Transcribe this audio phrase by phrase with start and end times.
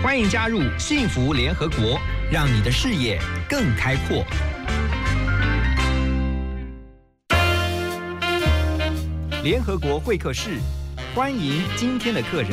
[0.00, 4.24] 欢迎加入幸福联合国，让你的视野更开阔。
[9.42, 10.60] 联合国会客室，
[11.16, 12.52] 欢迎今天的客人。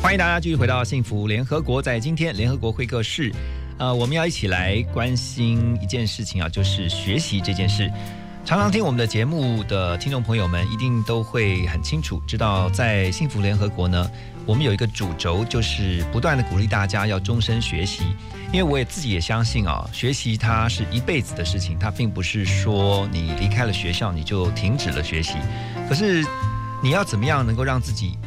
[0.00, 3.32] 欢迎大家继续回到幸福联合国，在今天联合国会客室，
[3.76, 7.90] 呃，我们要一起来关心一件事情啊，就是学习这件事。
[8.44, 14.10] 常常听我们的节目的听众朋友们，一定都会很清楚知道，在幸福联合国呢，
[14.44, 18.02] 我们有一个主轴，就是不断的鼓励大家要终身学习。
[18.52, 25.34] 因为我也自己也相信啊，学习它是一辈子的事情，它并不是说你离开了学校你就停止了学习。
[25.88, 26.26] 可是
[26.82, 28.18] 你要怎么样能够让自己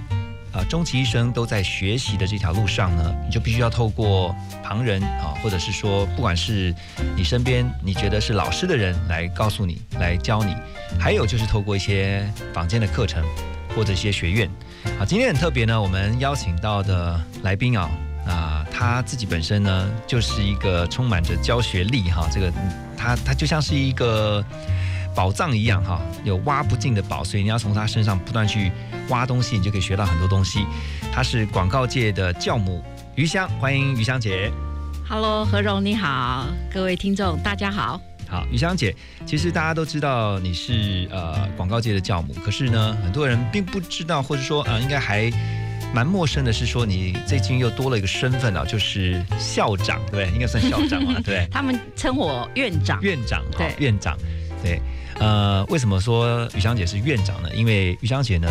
[0.55, 6.73] 啊，终其一生都在学习的这条路上呢，你就必须要透过旁人啊，或者是说，不管是
[7.13, 10.55] 你身边你觉得是老师的人来告诉你、来教你，
[10.97, 13.21] 还有就是透过一些坊间的课程
[13.75, 14.49] 或者一些学院
[14.97, 15.03] 啊。
[15.05, 17.91] 今天很特别呢，我们邀请到的来宾啊
[18.25, 22.49] 啊，他自己本身呢就是一个充满着教学力哈，这个
[22.95, 24.41] 他他就像是一个。
[25.15, 28.69] 宝藏一样哈，有挖不尽的宝，所以你要从他身上不断去
[29.07, 30.65] 挖东西，你就可以学到很多东西。
[31.11, 32.83] 他是广告界的教母
[33.15, 34.51] 余香，欢迎余香姐。
[35.07, 38.01] Hello，何荣你好，各位听众大家好。
[38.27, 38.93] 好，余香姐，
[39.25, 45.31] 其实大家都知道你是呃广告界的教母，可是呢，很多人并不知道，或者说呃，应该还
[45.93, 50.31] 蛮陌生的是说，你最近又多了一个身份啊，就是校长，对不对？
[50.33, 51.47] 应该算校长嘛，对？
[51.53, 54.17] 他们称我院长，院长，哈对院长，
[54.65, 54.81] 对，
[55.19, 57.49] 呃，为什么说于香姐是院长呢？
[57.53, 58.49] 因为于香姐呢，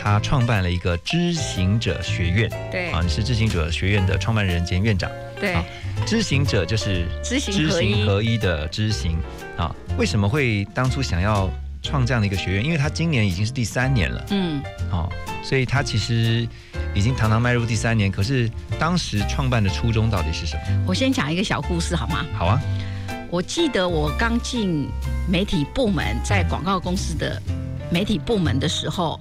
[0.00, 5.10] 她创办了一个知行者学院，对啊，你是知行者学院的创办人兼院长。
[5.40, 5.64] 对啊，
[6.06, 9.18] 知行者就是知行知合一行合一的知行
[9.56, 9.74] 啊。
[9.96, 11.50] 为什么会当初想要
[11.82, 12.64] 创这样的一个学院？
[12.64, 15.08] 因为他今年已经是第三年了，嗯，哦，
[15.42, 16.46] 所以他其实
[16.94, 18.10] 已经堂堂迈入第三年。
[18.10, 18.48] 可是
[18.78, 20.84] 当时创办的初衷到底是什么？
[20.86, 22.24] 我先讲一个小故事好吗？
[22.36, 22.60] 好啊，
[23.30, 24.88] 我记得我刚进
[25.28, 27.40] 媒体部门，在广告公司的
[27.90, 29.20] 媒体部门的时候，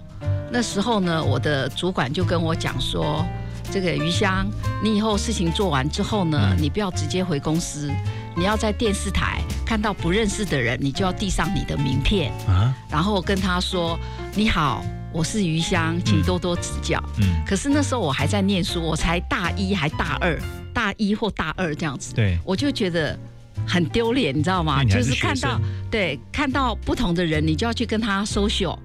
[0.49, 3.25] 那时候呢，我的主管就跟我讲说，
[3.69, 4.47] 这个余香，
[4.81, 6.57] 你以后事情做完之后呢，嗯。
[6.57, 7.91] 你不要直接回公司，
[8.35, 13.99] 你要在电视台看到不认识的人，你就要递上你的名片，啊，然后跟他说
[14.33, 16.97] ：“你好，我是余香，请多多指教。
[17.19, 20.39] 嗯，可是那时候我还在念书，我才大一还大二，
[20.73, 23.17] 大一或大二这样子，对，我就觉得
[23.65, 24.83] 很丢脸，你知道吗？
[24.83, 25.59] 就是看到
[25.89, 28.77] 对看到不同的人，你就要去跟他 social，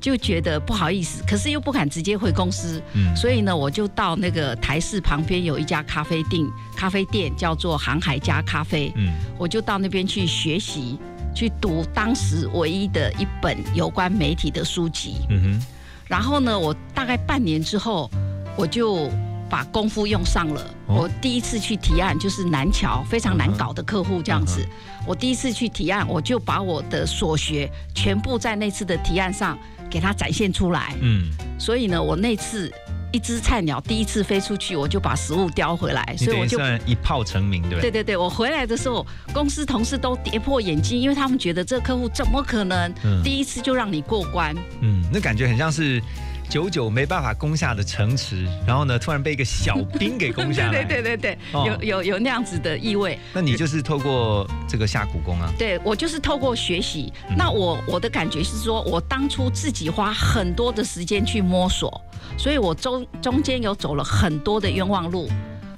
[0.00, 9.12] 就觉得不好意思，可是又不敢直接回公司，嗯，所以呢，我就到那个台视旁边有一家咖啡店，咖啡店叫做航海家咖啡，嗯。
[9.38, 10.98] 我就到那边去学习，
[11.34, 15.16] 去读当时唯一的一本有关媒体的书籍。
[15.28, 15.66] 嗯哼，
[16.08, 18.10] 然后呢，我大概半年之后，
[18.56, 19.10] 我就
[19.48, 20.60] 把功夫用上了。
[20.86, 24.70] 哦我第一次去提案就是南桥非常难搞的客户这样子，嗯
[25.06, 29.56] 我第一次去提案，我就把我的所学全部在那次的提案上
[29.88, 30.94] 给他展现出来。
[31.00, 32.72] 嗯，所以呢，我那次。
[33.12, 37.82] 一只菜鸟第一次飞出去，我就把食物叼回来，所以我就算一炮成名，对不对？
[37.82, 44.54] 对对对，我回来的时候，公司同事都跌破眼镜，因为他们觉得这个客户怎么可能嗯第一次就让你过关？
[44.80, 46.02] 嗯，那感觉很像是
[46.48, 50.84] 久久没办法攻下的城池，然后呢，突然被一个小兵给攻下来。
[50.84, 53.18] 对对对对对，有有有那样子的意味。
[53.32, 55.52] 那你就是透过这个下苦功啊。
[55.58, 62.00] 对我就是透过学习，那我我的感觉是说，我当初自己花很多的时间去摸索，
[62.38, 65.28] 所以我中中间有走了很多的冤枉路。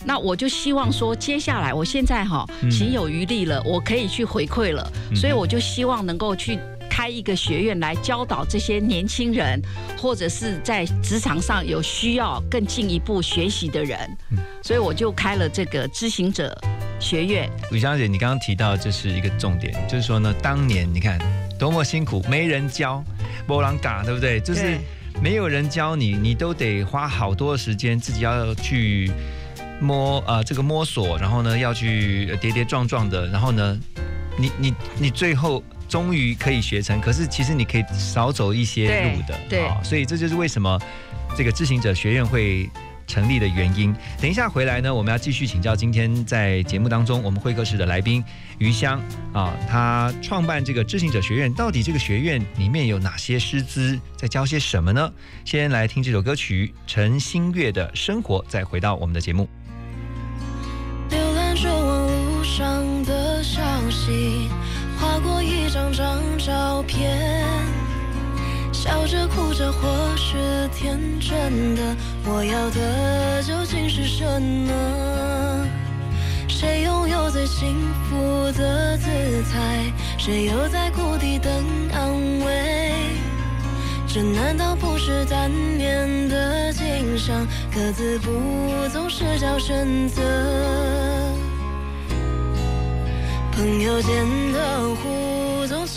[0.05, 6.59] 那我就希望说，接下来我现在哈嗯行有余力了，我可以去回馈了，所以我就希望能够去
[6.99, 9.63] 开一个学院来教导这些年轻人，
[9.97, 13.97] 或者是在职场上有需要更进一步学习的人，
[14.33, 16.61] 嗯所以我就开了这个知行者
[16.99, 17.49] 学院。
[17.71, 21.17] 吕小姐，你刚刚提到这是一个重点，就是说呢，当年你看
[21.57, 23.01] 多么辛苦，没人教，
[23.47, 24.41] 波浪嘎，对不对？
[24.41, 24.77] 就是
[25.23, 29.09] 没有人教你，你都得花好多的时间，自己要去
[29.81, 33.79] 摸呃这个摸索，然后呢要去跌跌撞撞的，然后呢，
[34.37, 40.79] 你你你最后终于可以学成，可是其实你可以少走一些路的，对对哦所以这就是为什么
[41.37, 42.69] 这个知行者学院会。
[43.11, 43.97] 成立的原因。
[44.21, 48.23] 等一下回来呢，我们要继续请教今天在节目当中我们会客室的来宾
[48.59, 49.01] 余香
[49.33, 55.11] 啊，他创办这个知行者学院，到底这个学院里面有哪些师资，在教些什么呢？
[55.47, 59.49] 先来听这首歌曲陈星月的《生活》，再回到我们的节目。
[61.61, 64.49] 着网路上的消息，
[65.69, 67.15] 一张张照片，
[68.73, 71.95] 笑着哭着或是天真的，
[72.25, 75.69] 我要的究竟是什么？
[76.49, 77.77] 谁拥有最幸
[78.09, 79.11] 福的姿
[79.53, 79.93] 态？
[80.17, 81.53] 谁又在谷底等
[81.93, 82.15] 安
[82.47, 82.93] 慰？
[84.07, 87.47] 这难道不是单面的景象？
[87.75, 90.23] 各自不走是叫选择。
[93.53, 95.38] 朋友间的互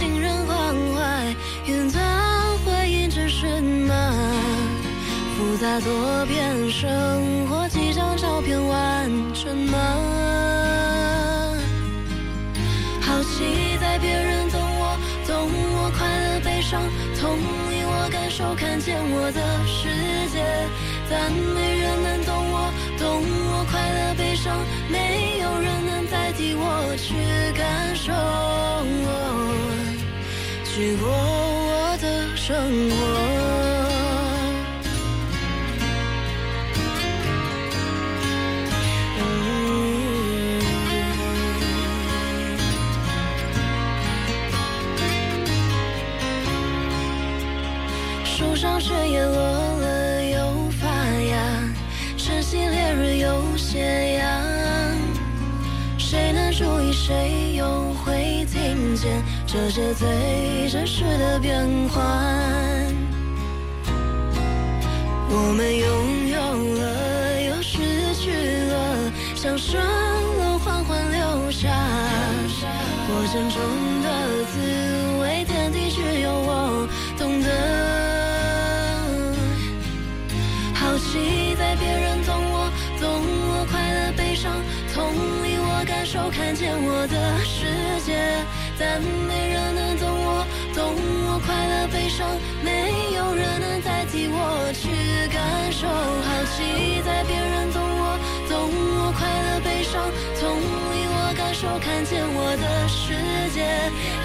[0.02, 0.58] 情人关
[0.96, 1.36] 怀，
[1.68, 2.04] 云端
[2.66, 3.94] 回应只是吗？
[5.38, 9.78] 复杂多变生活，几张照片完整吗？
[13.00, 16.82] 好奇在别人懂我，懂我快乐悲伤，
[17.20, 17.38] 同
[17.70, 19.88] 理我感受，看见我的世
[20.32, 20.44] 界，
[21.12, 24.58] 但没人能懂我，懂我快乐悲伤，
[24.90, 27.14] 没有人能代替我去
[27.56, 28.12] 感受，
[30.82, 32.58] 去过我的生
[32.90, 32.96] 活。
[48.26, 50.88] 树上雪叶落了又发
[51.30, 51.38] 芽，
[52.18, 54.28] 晨曦烈日有斜阳。
[56.00, 62.02] 谁能注意，谁又会听见这些最真实的变换？
[65.30, 66.40] 我们拥有
[66.80, 69.84] 了，又失去了，像顺
[70.40, 71.68] 流缓缓流下。
[73.10, 73.60] 过程中
[88.84, 90.44] 但没人能懂我，
[90.74, 90.96] 懂
[91.28, 92.28] 我快乐悲伤，
[92.66, 94.90] 没有人能代替我去
[95.30, 95.86] 感受。
[95.86, 98.18] 好期待别人懂我，
[98.50, 98.58] 懂
[98.98, 100.02] 我快乐悲伤，
[100.42, 103.14] 同理我感受，看见我的世
[103.54, 103.70] 界，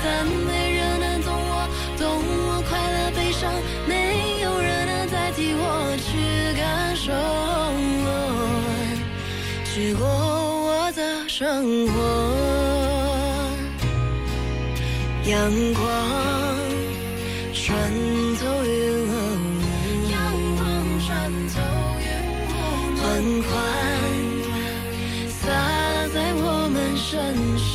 [0.02, 1.68] 但没人能懂我，
[2.00, 2.16] 懂
[2.48, 3.52] 我快乐悲伤，
[3.86, 7.12] 没有人能代替我去感受，
[9.70, 12.35] 去过我的生活。
[15.26, 15.84] 阳光
[17.52, 17.74] 穿
[18.36, 18.70] 透云
[19.08, 19.10] 雾，
[20.08, 20.16] 阳
[20.54, 20.64] 光
[21.04, 21.10] 穿
[21.48, 21.58] 透
[21.98, 22.06] 云
[22.46, 22.54] 雾，
[22.96, 23.02] 缓
[23.42, 23.50] 缓
[25.28, 25.34] 洒
[26.14, 27.74] 在我们身上。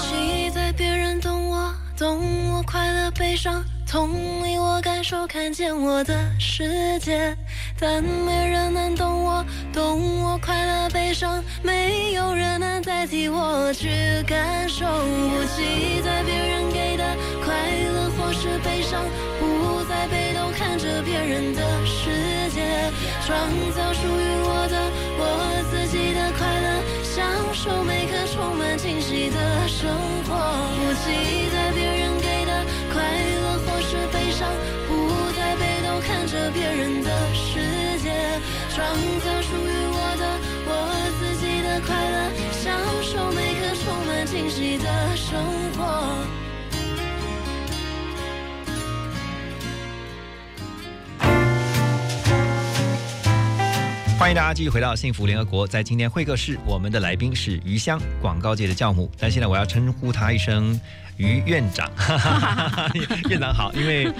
[0.00, 7.36] 期待别人懂我，懂我快乐悲伤，同理我感受，看见我的世界，
[7.80, 9.42] 但没人能懂我，
[9.72, 13.88] 懂我快乐悲伤，没有人能代替我去
[14.26, 14.84] 感受。
[14.84, 17.04] 不期待别人给的
[17.42, 17.54] 快
[17.94, 19.02] 乐或是悲伤，
[19.40, 22.10] 不再被动看着别人的世
[22.52, 22.60] 界，
[23.26, 24.76] 创造属于我的
[25.16, 27.24] 我自己的快乐，享
[27.54, 29.88] 受每刻充满惊喜的生
[30.28, 30.36] 活。
[30.76, 32.19] 不期待别人
[36.52, 37.60] 别人的世
[38.00, 38.10] 界，
[38.74, 38.84] 创
[39.20, 40.24] 造属于我的
[40.66, 40.70] 我
[41.18, 42.16] 自己的快乐，
[42.52, 42.68] 享
[43.02, 45.38] 受每刻充满惊喜的生
[45.78, 45.80] 活。
[54.18, 55.66] 欢迎大家继续回到幸福联合国。
[55.66, 59.10] 在今天会客室，我们的来宾是余香，广告界的教母。
[59.18, 60.78] 但现在我要称呼他一声
[61.20, 61.90] 于院长，
[63.28, 63.72] 院长好。
[63.74, 64.10] 因为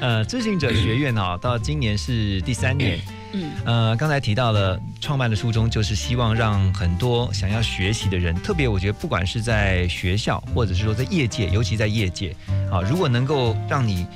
[0.00, 2.98] 呃，知行者学院啊，到今年是第三年。
[3.32, 12.34] 嗯呃，刚才提到了创办的初衷，就是希望让很多想要学习的人，特别我觉得不管是在学校，或者是说在业界，尤其在业界，
[12.70, 14.06] 啊，如果能够让你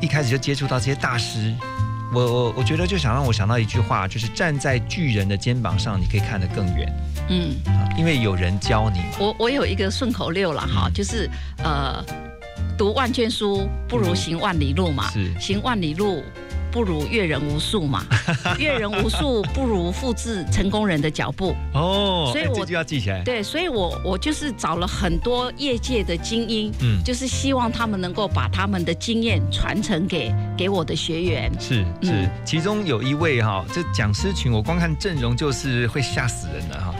[0.00, 1.52] 一开始就接触到这些大师。
[2.12, 6.92] 我我我觉得就想让我想到一句话，就是站在巨人的肩膀上，你可以看得更远
[7.30, 9.00] 嗯，啊，因为有人教你。
[9.18, 11.30] 我我有一个顺口溜了哈，就是
[11.64, 12.04] 呃，
[12.76, 16.22] 读万卷书不如行万里路嘛，是行万里路
[16.72, 18.04] 不如阅人无数嘛，
[18.58, 21.54] 阅人无数不如复制成功人的脚步。
[21.72, 23.22] 哦，所以我就要记起来。
[23.24, 31.50] 对，所以我我就是找了很多业界的精英，嗯，就是希望他们能够把他们的经验传承给给我的学员。
[31.58, 36.94] 是是嗯，其中有一位哈，这讲师群我光看阵容就是会吓死人的哈。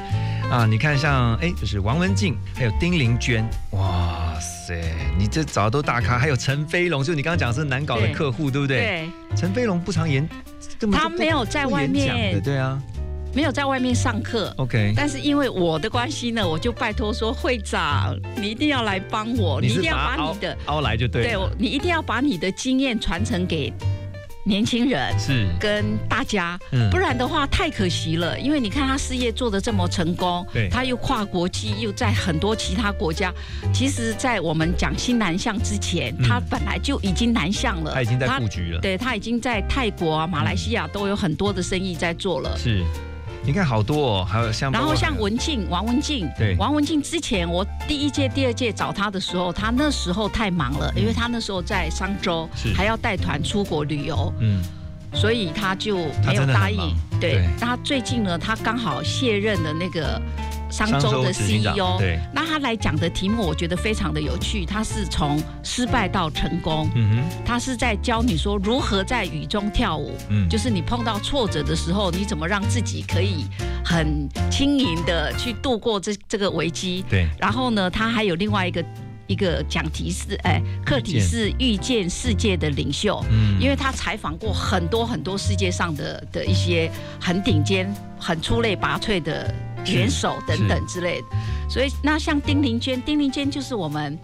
[0.50, 4.82] 啊，你看像哎，就是王文静，还有丁玲娟，哇塞，
[5.16, 8.78] 你这找的都大咖，还有陈飞龙，就你刚刚讲的是难搞的客户，对不对？
[8.78, 10.28] 对，陈飞龙不常演，
[10.92, 12.42] 他没有在外面。
[12.42, 12.82] 对啊，
[13.32, 14.52] 没有在外面上课。
[14.56, 23.72] OK，但是因为我的关系呢，我就拜托说会长，你一定要来帮我，你一定要把你的凹来就对对，了，我你一定要把你的经验传承给
[24.44, 28.38] 年轻人是，跟大家，嗯不然的话太可惜了。
[28.38, 33.32] 因为你看他事业做得这么成功对，他又跨国际，又在很多其他国家。
[33.72, 42.56] 其实，在我们讲新南向之前，嗯他本来就已经南向了，他已经在布局了，对他已经在泰国啊、马来西亚都有很多的生意在做了。
[42.56, 42.82] 是，
[43.50, 46.54] 你看好多哦，还有像然后像文静，王文静，对。
[46.56, 54.62] 王文静之前我第一届、第二届找他的时候，他那时候太忙了，因为他那时候在商周是，还要带团出国旅游，嗯，
[55.12, 56.94] 所以他就他没有答应。
[57.20, 60.22] 对他最近呢，他刚好卸任的那个
[60.70, 64.64] 商商周的 CEO，对，那他来讲的题目，我觉得非常的有趣。
[64.64, 70.16] 他是从失败到成功，嗯哼，他是在教你说如何在雨中跳舞。
[70.28, 73.46] 嗯，就是你碰到挫折的时候，你怎么让自己可以
[73.84, 77.04] 很轻盈的去度过这这个危机。
[77.08, 78.84] 对，然后呢，他还有另外一个
[79.26, 83.22] 一个讲题是，哎，课题是遇见世界的领袖。
[83.30, 89.54] 嗯因为他采访过很多很多世界上的的一些很顶尖、很出类拔萃的
[89.86, 91.26] 元首等等之类的，
[91.68, 94.18] 所以那像丁玲娟，丁玲娟就是我们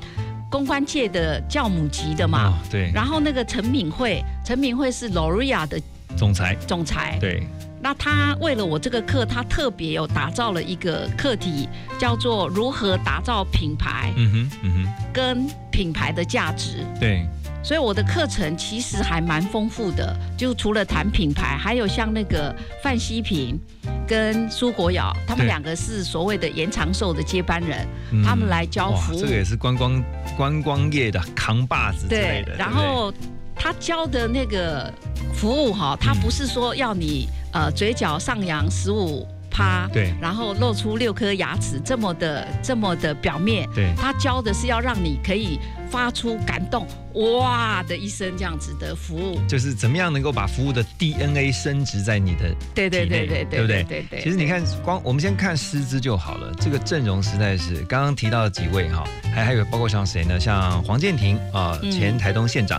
[0.51, 2.49] 公关界的教母级的嘛。
[2.49, 5.81] 哦，对，然后那个陈敏慧，陈敏慧是 L'Oreal 的
[6.17, 7.19] 总裁，总裁。
[7.21, 7.47] 对，
[7.81, 16.85] 那他为了我这个课，他特别有打造了一个课题，叫做如何打造品牌嗯哼，嗯哼，跟品牌的价值。
[16.99, 17.27] 对，
[17.67, 23.59] 所以我的课程其实还蛮丰富的，就除了谈品牌，还有像那个范希平
[24.07, 28.23] 跟苏国尧，他们两个是所谓的延长寿的接班人，嗯。
[28.23, 29.21] 他们来教哇服务。
[29.21, 30.01] 这个也是观光
[30.37, 33.13] 观光业的扛把子之类的，然后
[33.57, 34.89] 他教的那个
[35.35, 45.59] 服务哈，他不是说要你呃嘴角上扬十五趴，对然后露出六颗牙齿这么的这么的表面，对他教的是要让你可以
[45.91, 49.41] 发出感动哇的一声这样子的服务。
[49.49, 54.21] 就是怎么样能够把服务的 DNA 升值在你的对对对体内对对不对对对。
[54.21, 56.53] 其实你看，光我们先看师资就好了。
[56.61, 60.39] 这个阵容实在是刚刚提到的几位哈，还还有包括像谁呢？
[60.39, 62.79] 像黄建庭啊，嗯前台东县长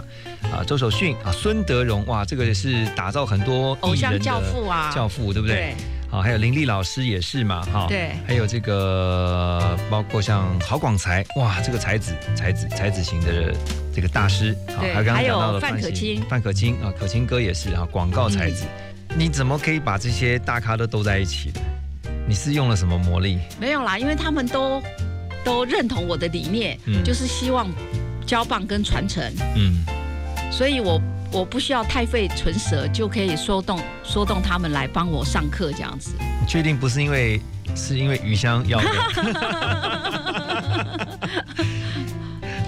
[0.51, 5.74] 啊，周守训啊，孙德荣哇，这个也是打造很多偶像教父啊，教父，对不对？
[6.09, 8.11] 好，还有林立老师也是嘛，哈，对。
[8.25, 13.53] 还有这个包括像郝广才，哇，这个才子才子才子型的
[13.93, 16.23] 这个大师，好对还有刚刚有讲到的范可喜清。
[16.29, 18.63] 范可清啊，可清哥也是啊，广告才子，
[19.17, 21.59] 你怎么可以把这些大咖都都在一起的？
[22.25, 23.37] 你是用了什么魔力？
[23.59, 24.81] 没有啦，因为他们都
[25.43, 27.03] 都认同我的理念，嗯。
[27.03, 27.69] 就是希望
[28.25, 29.23] 交棒跟传承，
[29.55, 29.83] 嗯，
[30.51, 36.15] 所以我我不需要太费唇舌就可以说动说动他们来帮我上课这样子。
[36.19, 37.41] 你确定不是因为
[37.75, 38.88] 是因为余香要的？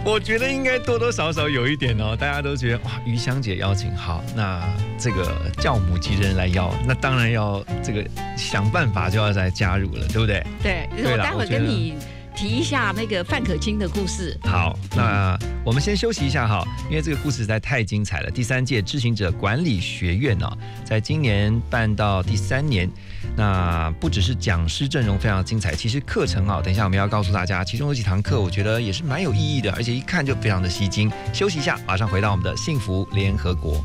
[0.06, 4.64] 我觉得应该多多少少有一点哦，大家都觉得哇，余香姐邀请好，那
[4.98, 8.04] 这个教母级人来邀，那当然要这个
[8.38, 10.44] 想办法就要再加入了，对不对？
[10.64, 11.96] 对，对我待会跟你
[12.40, 14.40] 提一下那个范可清的故事。
[14.46, 18.32] 好，那我们先休息一下哈，因为这个故事实在太精彩了。
[18.32, 20.50] 第三届知行者管理学院呢、
[20.86, 22.90] 在今年办到第三年，
[23.36, 31.12] 那不只是讲师阵容非常精彩，其实课程啊，等一下我们要告诉大家，其中有几堂课我觉得也是蛮有意义的，而且一看就非常的吸睛。
[31.34, 33.84] 休息一下，马上回到我们的幸福联合国。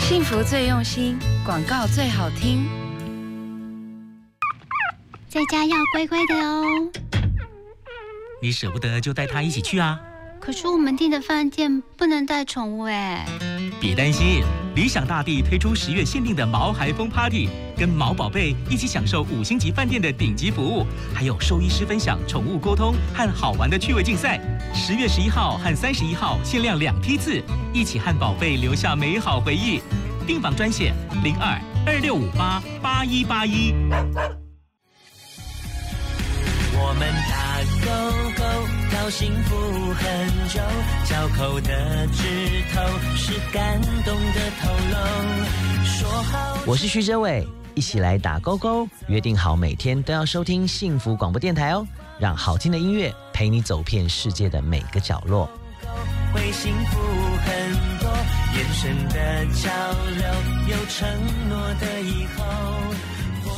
[0.00, 2.66] 幸福最用心，广告最好听。
[5.36, 6.64] 在家要乖乖的哦。
[8.40, 10.00] 你舍不得就带它一起去啊！
[10.40, 13.26] 可是我们订的饭店不能带宠物哎。
[13.78, 14.42] 别担心，
[14.74, 24.40] 理想大地推出十月限定的毛孩风 Party，跟毛宝贝一起享受五星级饭店的顶级服务，还有兽医师分享宠物沟通和好玩的趣味竞赛。
[24.74, 27.42] 十月十一号和三十一号限量两梯次，
[27.74, 29.82] 一起和宝贝留下美好回忆。
[30.26, 33.74] 订房专线零二二六五八八一八一。
[36.78, 37.88] 我们打勾
[38.36, 38.44] 勾
[38.94, 39.56] 到幸福
[39.94, 40.60] 很久，
[41.04, 42.22] 交口的指
[42.74, 42.82] 头
[43.16, 45.84] 是感动的透露。
[45.84, 51.86] 说好我是徐哲伟，一起来打勾勾，约定好每天都要收听幸福广播电台哦，
[52.18, 55.48] 让好听的音乐陪你走遍世界的每个角落。
[56.34, 56.98] 会幸福
[57.44, 58.10] 很多，
[58.54, 59.70] 眼神的交
[60.16, 61.08] 流，有承
[61.48, 62.44] 诺的以后，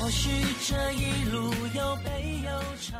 [0.08, 0.30] 或许
[0.66, 2.50] 这一路有悲有
[2.80, 2.96] 愁。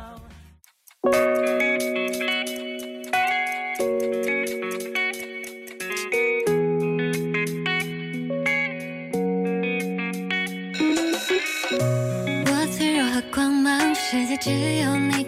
[12.45, 15.23] 我脆弱和光芒世界只有你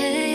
[0.00, 0.29] 世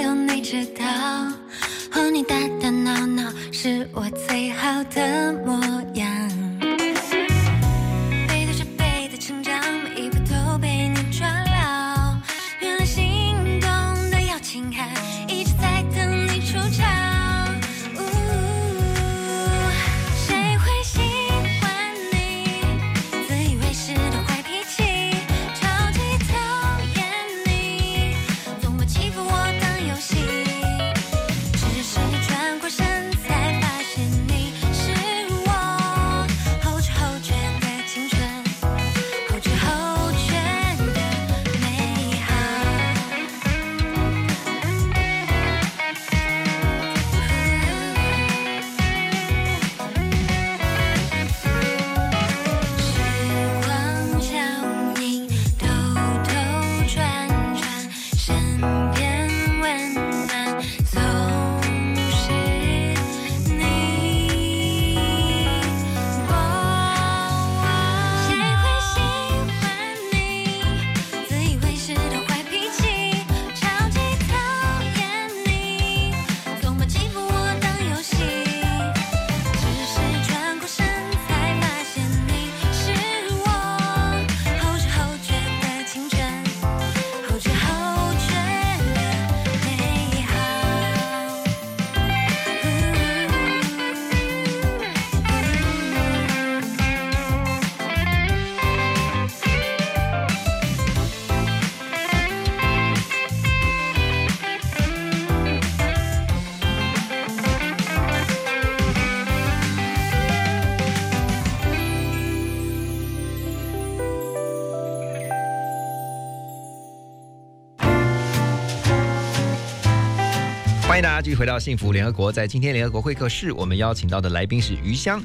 [121.25, 122.31] 继续回到幸福联合国。
[122.31, 125.19] 在今天联合国会客室，我们邀请到的来宾是余香，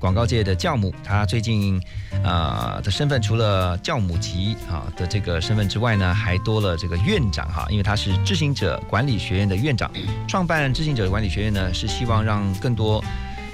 [0.00, 0.92] 广告界的教母。
[1.04, 1.80] 她最近
[2.24, 9.88] 啊、的身份，除了教母级啊的这个身份之外呢，还多了这个院长哈，因为她是知行者管理学院的院长。
[10.26, 13.00] 创办知行者管理学院呢，是希望让更多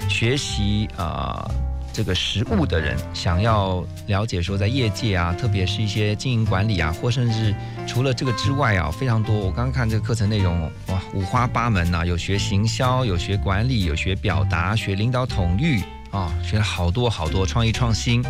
[0.09, 1.47] 学习啊。
[1.93, 7.53] 这个实务的人想要了解说，在业界啊，特别是一些经营管理啊，或甚至
[7.85, 9.35] 除了这个之外啊，非常多。
[9.35, 18.23] 我刚刚看这个课程内容，哇，五花八门呐、有学行销，有学管理，有学表达，学领导统御啊，学了好多好多创意创新。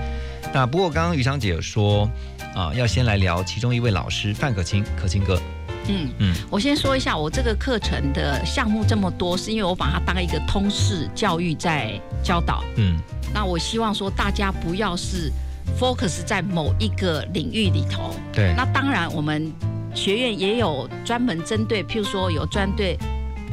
[0.54, 2.10] 那不过刚刚于香姐说
[2.56, 5.40] 啊，要先来聊其中一位老师范可清，可清哥。
[5.88, 6.10] 嗯。
[6.20, 6.36] 嗯。
[6.50, 12.64] 我先说一下，我这个课程的项目这么多，是因为我把它当一个通识教育在教导。
[12.76, 12.98] 嗯。
[13.34, 15.32] 那我希望说大家不要是
[15.80, 18.14] focus 在某一个领域里头。
[18.34, 18.54] 对。
[18.58, 19.52] 那当然，我们
[19.94, 22.98] 学院也有专门针对，譬如说有专对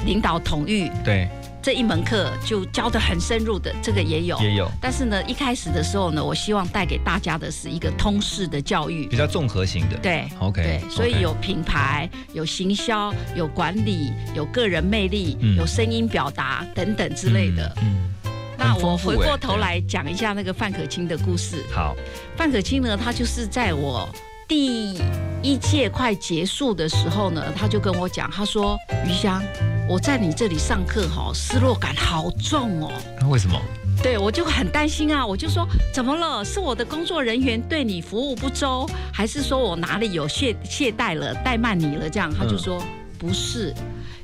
[0.07, 1.29] 领导统御对，
[1.69, 4.41] 这一门课就教的很深入的，这个也有。
[4.41, 9.19] 也有但是呢，一开始的时候呢，我希望带给大家的是一个通识的教育比。
[9.19, 9.99] 较综合型的。
[9.99, 17.71] 对 OK，对，所以有品牌、有行销、有管理、有个人魅力、嗯有声音表达等等之类的。
[17.83, 18.15] 嗯，
[18.57, 21.63] 那我回过头来讲一下那个范可清的故事。
[21.71, 21.95] 好，
[22.35, 24.09] 范可清呢，他就是在我
[24.49, 24.95] 第
[25.43, 29.43] 一届快结束的时候呢，他就跟我讲，他说：“余香，
[29.87, 33.61] 我在你这里上课哈、失落感好重哦。”那为什么？
[34.03, 36.43] 对，我就很担心啊，我就说怎么了？
[36.43, 42.09] 是我的工作人员对你服务不周，还是说我哪里有懈懈怠了、怠慢你了？
[42.09, 42.83] 这样，他就说、
[43.19, 43.75] 不是，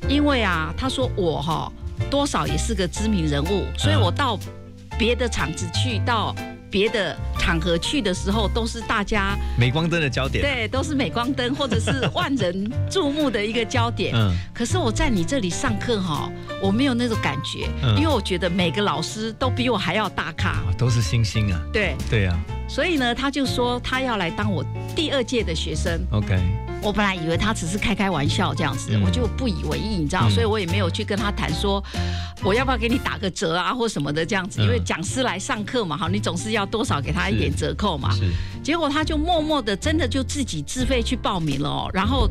[0.09, 1.71] 因为啊，他说我哈、
[2.11, 4.39] 多少也是个知名人物，所以我到
[4.99, 6.35] 别的厂子去，到
[6.75, 10.43] 别的场合去的时候，都是大家镁光灯的焦点。
[10.43, 14.13] 对，都是镁光灯或者是万人注目的一个焦点。
[14.13, 16.29] 嗯，可是我在你这里上课哈，
[16.61, 20.49] 我没有那种感觉，嗯因为我觉得每个老师都比我还要大咖。
[20.49, 21.63] 啊都是星星啊。
[21.73, 22.37] 对，对啊
[22.69, 24.65] 所以呢，他就说他要来当我
[24.97, 26.05] 第二届的学生。
[26.11, 26.37] ，OK，
[26.85, 29.03] 我本来以为他只是开开玩笑这样子，嗯。
[29.03, 30.31] 我就不以为意，你知道，嗯。
[30.31, 31.83] 所以我也没有去跟他谈说
[32.43, 34.65] 我要不要给你打个折啊或什么的这样子，嗯。
[34.65, 38.15] 因为讲师来上课嘛，好，你总是要多少给他一点折扣嘛。
[38.15, 38.31] 是。
[38.63, 42.29] 结果他就默默的真的就自己自费去报名了哦，然后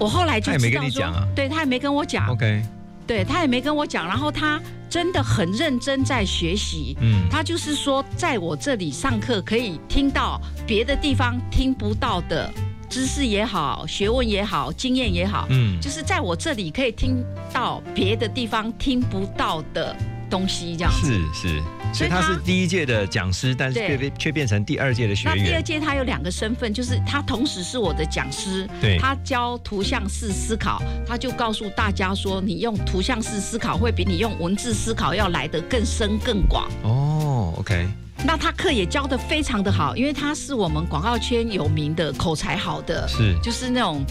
[0.00, 1.26] 我后来就他也没知道说跟你讲啊。
[1.36, 2.62] 对他也没跟我讲，OK，
[3.06, 6.96] 对他也没跟我讲，然后他真的很认真在学习。
[7.00, 12.52] 嗯，他就是说，在我这里上课可以听到别的地方听不到的
[12.94, 19.96] 知识也好、学问也好、经验也好，嗯就是在我这里可以听到别的地方听不到的
[20.30, 21.12] 东西，这样子。
[21.34, 25.64] 是是，所以他是第一届的讲师，但是却却变成第二届的学那第二员。
[25.64, 36.70] 届他有两个身份，就是他同时是我的讲师，对他教图像式思考，他就告诉大家说，你用图像式思考会比你用文字思考要来得更深更广。
[36.84, 37.88] 哦，OK，
[38.22, 44.04] 那他课也教的非常的好，因为他是我们广告圈有名的口才好的，是就是那种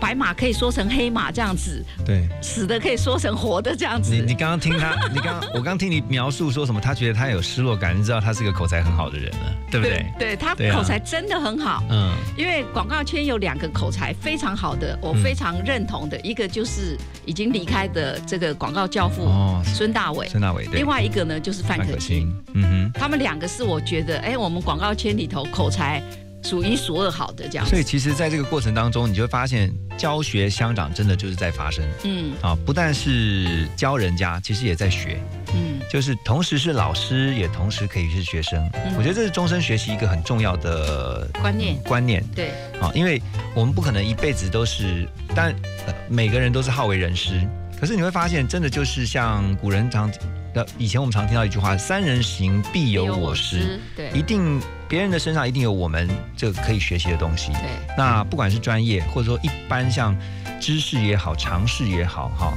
[0.00, 2.26] 白马可以说成黑马这样子，对。
[2.42, 4.12] 死的可以说成活的这样子。
[4.14, 10.06] 你你刚刚听他， 你刚刚我刚刚听你描述说什么，他觉得他有失落感，你知道他是个口才很好的人了，对不对？
[10.18, 11.84] 对他口才真的很好。
[11.90, 16.96] 嗯，因为广告圈有两个口才非常好的，我嗯非常认同的，一个就是
[17.26, 26.02] 已经离开的这个广告教父哦孙大伟，孙大伟对另外一个呢就是范可清，，嗯哼他们两个是我觉得，哎，我们广告圈里头口才
[26.42, 27.66] 数一数二好的这样。
[27.66, 27.82] 所以。
[27.82, 35.20] 其实，在这个过程当中，你就会发现教学相长真的就是在发生嗯啊，不但是教人家，其实也在学，
[35.52, 38.58] 嗯，就是同时是老师，也同时可以是学生。
[38.74, 42.24] 嗯我觉得这是终身学习一个很重要的观念观念。
[42.34, 43.20] 对，啊，因为
[43.54, 45.52] 我们不可能一辈子都是，但、
[45.86, 47.40] 呃、每个人都是好为人师，
[47.80, 50.12] 可是你会发现，真的就是像古人常
[50.52, 57.52] 的，以前我们常听到一句话：“三人行，必有我师。”对一定别人的身上一定有我们这个可以学习的东西。
[57.52, 57.62] 对，
[57.96, 60.14] 那不管是专业，或者说一般像
[60.60, 62.52] 知识也好、尝试也好，哈，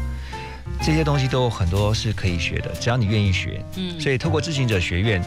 [0.82, 3.64] 这些东西都有很多是可以学的，只要你愿意学。
[3.78, 5.22] 嗯所以透过知行者学院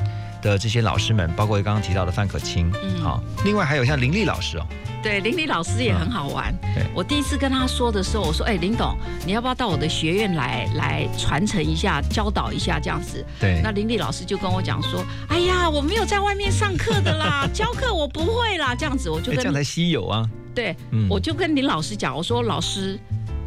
[0.46, 4.66] 的这些老师们，包括刚刚提到的范可清，嗯好，另外还有像林立老师哦，
[5.02, 6.54] 对，林立老师也很好玩。
[6.74, 20.28] 对我第一次跟他说的时候，我说：“哎，林董，你要不要到我的学院来来传承一下、教导一下这样子？”对那林立老师就跟我讲说：“哎呀，我没有在外面上课的啦， 教课我不会啦。”这样子，我就这样才稀有啊。
[20.54, 22.98] 对，嗯我就跟林老师讲，我说老师，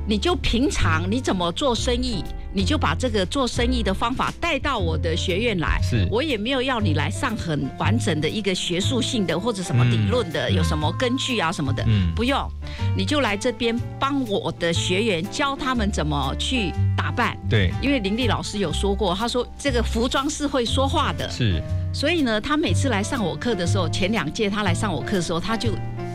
[0.08, 5.80] 你就平常你怎么做生意，你就把这个做生意的方法带到我的学院来。
[5.82, 6.08] 是。
[6.12, 12.14] 我也没有要你来上很完整的一个学术性的或者什么理论的，嗯有什么根据啊什么的，嗯。
[12.16, 12.50] 不用，
[12.96, 17.38] 你就来这边帮我的学员教他们怎么去打扮。
[17.50, 21.62] 对，因为林丽老师有说过，他说这个服装是会说话的，是。
[21.94, 25.70] 所以呢，他每次来上我课的时候，前两届他来上我课的时候，他就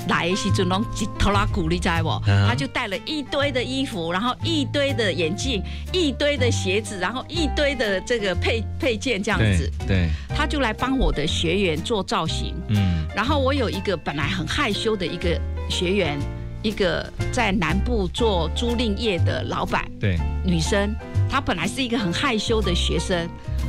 [0.08, 2.08] 来的时阵拢一头拉鼓，你知道不？
[2.26, 5.62] 嗯他就带了一堆的衣服，然后一堆的眼镜，
[5.92, 12.54] 一堆的鞋子，然后一堆的这个配配件这样子，对对，他就来帮我的学员做造型。
[12.68, 13.06] 嗯。
[13.14, 15.40] 然后我有一个本来很害羞的一个
[15.70, 16.18] 学员，
[16.62, 20.94] 一个在南部做租赁业的老板，对，女生，
[21.30, 23.28] 她本来是一个很害羞的学生，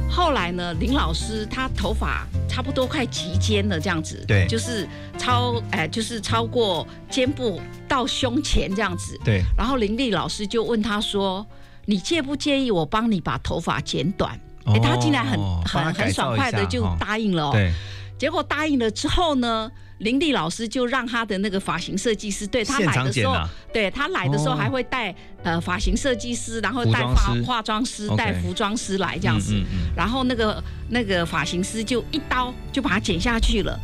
[0.10, 4.88] 后来呢，林老师她头发差不多快及肩了，这样子，对就是
[5.18, 9.20] 超哎、就是超过肩部到胸前这样子。
[9.26, 11.46] 对，然后林丽老师就问他说
[11.84, 17.52] ：“你介不介意我帮你把头发剪短？”哎、他竟然很很很爽快的就答应了哦。
[17.52, 17.74] 对，
[18.18, 23.50] 结果答应了之后呢，林丽老师就让他的那个发型设计师对他来的时候，啊。
[23.74, 29.94] 对他来的时候哦还会带、呃发型设计师，然后带化化妆师、带服装师来这样子，嗯嗯嗯。
[29.96, 33.80] 然后那个那个发型师就一刀就把它剪下去了，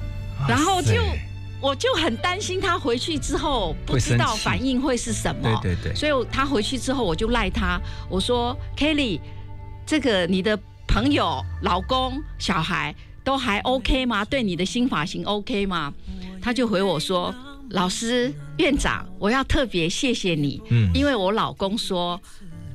[0.47, 0.93] 然后就
[1.61, 5.95] 我就很担心他回去之后不知道反应会是什么，对对对。
[5.95, 9.19] 所以他回去之后我就赖他，我说 Kelly，
[9.85, 14.23] 这个你的朋友、老公、小孩都还 OK 吗？
[14.25, 15.93] 对你的新发型 OK 吗？
[16.41, 17.33] 他就回我说
[17.71, 22.19] ：“老师、院长，我要特别谢谢你，嗯因为我老公说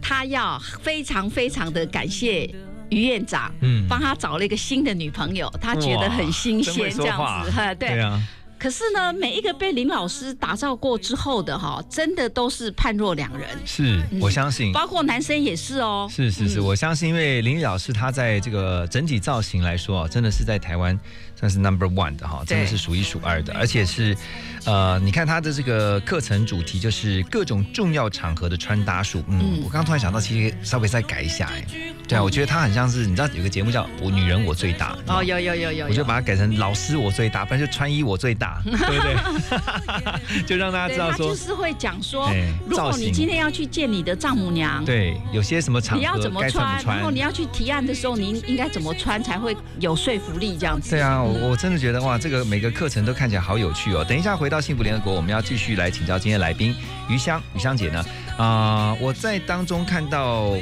[0.00, 2.48] 他要非常非常的感谢。”
[2.88, 7.88] 于院长，嗯帮他找了一个新的女朋友，他觉得很新鲜，这样子，哈，对。
[7.88, 8.22] 对啊，
[8.66, 16.08] 可可是呢，每一个被林老师打造过之后的哈，真的都是判若两人，是我相信，包括男生也是哦。
[16.10, 20.98] 是是是，我相信，因为林丽老师他在这个整体造型来说啊，真的是在台湾
[21.38, 24.16] 算是 number one 的哈，真的是数一数二的，而且是。
[24.64, 29.22] 呃，你看他的这个课程主题就是各种重要场合的穿搭术。
[29.28, 31.64] 嗯，我刚刚突然想到，其实稍微再改一下，哎，
[32.08, 40.42] 对啊，我觉得他很像是，你知道有个节目叫《我女人我最大》哦，有有有有，我就把它改成老师我最大，不然就穿衣我最大， 对不对？
[40.42, 42.28] 就让大家知道说，就是会讲说，
[42.68, 50.56] 如果你今天要去见你的丈母娘，对，有些什么场合你要怎么穿，然后你要去提案的时候，你应该怎么穿才会有说服力？
[50.58, 50.90] 这样子。
[50.90, 54.04] 对啊，我我真的觉得哇，这个每个课程都看起来好有趣哦。
[54.04, 54.56] 等一下回到。
[54.66, 56.74] 幸福联合国，我们要继续来请教今天来宾
[57.08, 58.04] 余香，余香姐呢？
[58.36, 60.56] 啊，我在当中看到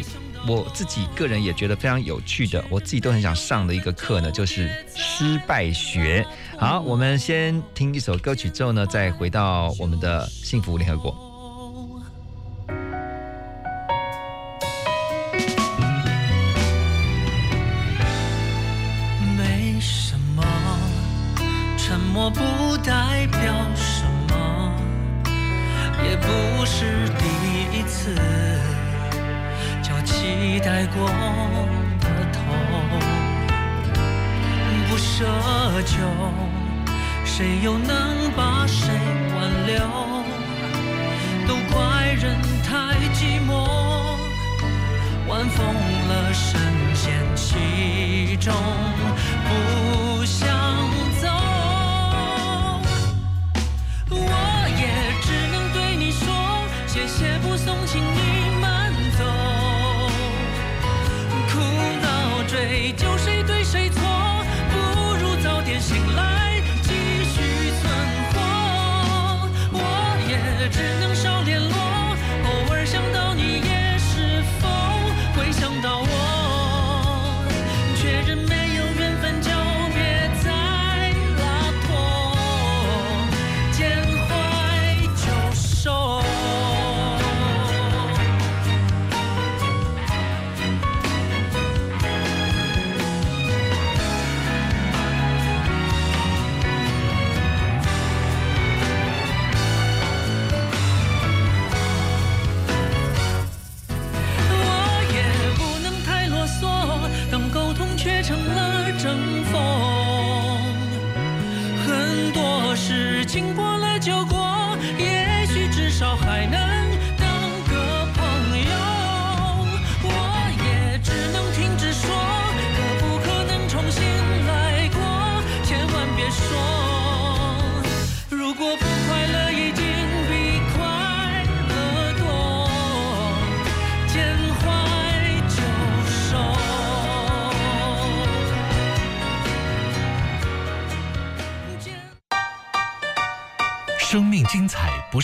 [0.46, 6.26] 我自己个人也觉得非常有趣的，我自己都很想上的一个课呢，就是失败学。
[6.58, 11.23] 好，我们先听一首歌曲之后呢，再回到我们的幸福联合国。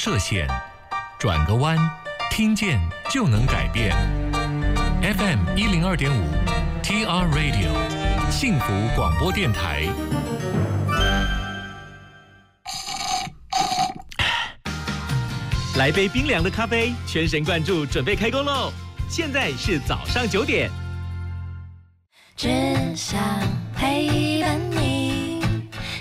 [0.03, 0.49] 设限，
[1.19, 1.77] 转个弯，
[2.31, 3.95] 听见就能改变。
[5.03, 6.25] FM 一零二点五
[6.83, 9.87] ，TR Radio，幸福广播电台。
[15.77, 18.73] 来杯冰凉的咖啡，全神贯注，准备开工喽！
[19.07, 20.71] 现在是早上九点。
[22.35, 22.49] 只
[22.97, 23.21] 想
[23.77, 25.45] 陪伴你，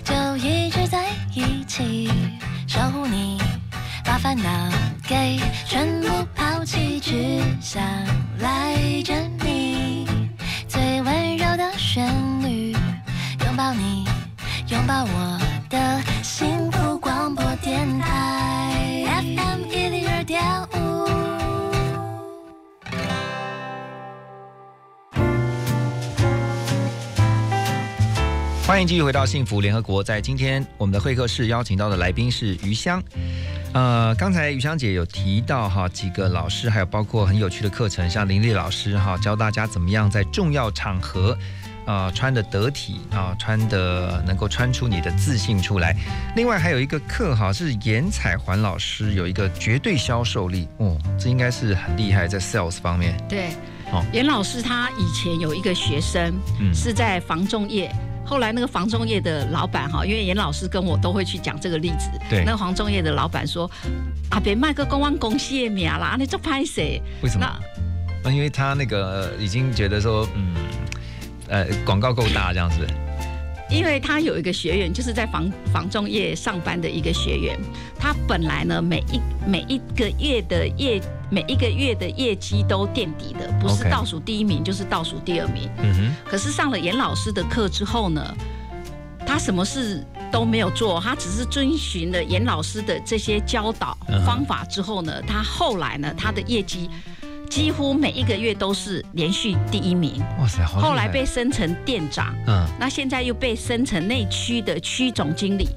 [0.06, 2.09] 就一直在一起。
[4.22, 4.50] 烦恼
[5.08, 7.82] 给全部抛弃，只想
[8.40, 10.06] 赖着你。
[10.68, 12.06] 最温柔的旋
[12.44, 12.74] 律，
[13.46, 14.06] 拥抱你，
[14.68, 21.08] 拥抱我的幸福广播电台 FM 一零二点五。
[28.68, 30.04] 欢迎继续回到幸福联合国。
[30.04, 33.02] 在今天我们的会客室邀请到的来宾是余香。
[33.72, 41.38] 呃，刚才余香姐有提到哈几个老师，还有包括很有趣的课程，像林丽老师哈教大家怎么样在重要场合
[41.86, 45.96] 啊穿的得体啊穿的能够穿出你的自信出来。
[46.36, 53.16] 另外还有一个课哈是严彩环老师有一个绝对销售力哦，这应该是很厉害在 sales 方面。
[53.30, 53.50] 对，
[53.92, 56.34] 哦，严老师他以前有一个学生
[56.74, 57.94] 是在房仲业。
[58.30, 62.12] 后来那个房中业的老板哈，因为严老师跟我都会去讲这个例子。
[62.30, 62.44] 对。
[62.46, 63.70] 那个房中业的老板说
[64.30, 67.60] ：“啊，别卖个公安公司的名啦，你做拍谁？”为什么？
[68.24, 70.54] 那因为他那个已经觉得说，嗯，
[71.48, 72.86] 呃，广告够大这样子。
[73.70, 77.58] 因为他有一个学员，就是在房房仲业上班的一个学员，
[77.98, 85.70] 他本来呢每一每一个月的业每一个月的业绩都垫底的，不是倒数第一名就是倒数第二名。
[85.78, 88.36] 嗯哼，可是上了严老师的课之后呢，
[89.26, 96.90] 他什么事都没有做，他只是遵循了严老师的这些教导方法之后呢，他后来呢，他的业绩
[97.50, 105.68] 几乎每一个月都是连续第一名，哇塞，好后来被升成店长，嗯，那现在又被升成内区的区总经理。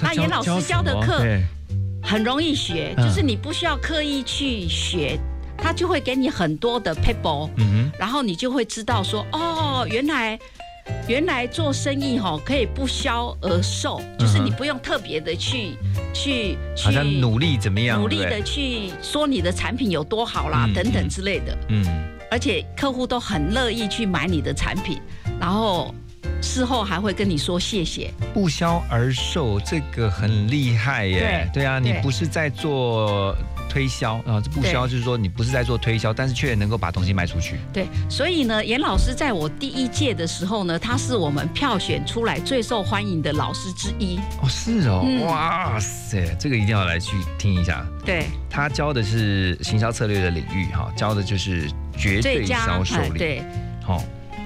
[0.00, 1.24] 那严老师教教的课
[2.02, 3.06] 很容易学，嗯。
[3.06, 5.18] 就是你不需要刻意去学，
[5.56, 10.38] 他就会给你很多的 paper，嗯然后你就会知道说，哦，原来
[11.08, 15.76] 原来做生意哈、可以不销而售，就是你不用特别的去
[16.12, 18.00] 去哼，好像去努力怎么样？
[18.00, 21.84] 努力的去说你的产品有多好啦，嗯等等嗯之类的，嗯，
[22.30, 25.00] 而且客户都很乐意去买你的产品，
[25.40, 25.94] 然后
[26.42, 28.10] 事后还会跟你说谢谢。
[28.34, 31.48] 不销而售，这个很厉害耶。
[31.52, 33.34] 对对啊，你不是在做
[33.76, 37.56] 推销啊，这不销就是说你不是在做推销，但是却能够把东西卖出去。
[37.74, 44.18] 对，所以呢，严老师在我第一届的时候呢，他是我们票选出来最受欢迎的老师之一。
[44.40, 47.86] 哦，是哦，嗯哇塞，这个一定要来去听一下。
[48.02, 53.10] 对，他教的是行销策略的领域哈，教的就是绝对销售力。
[53.10, 53.44] 哎对，
[53.84, 54.02] 好、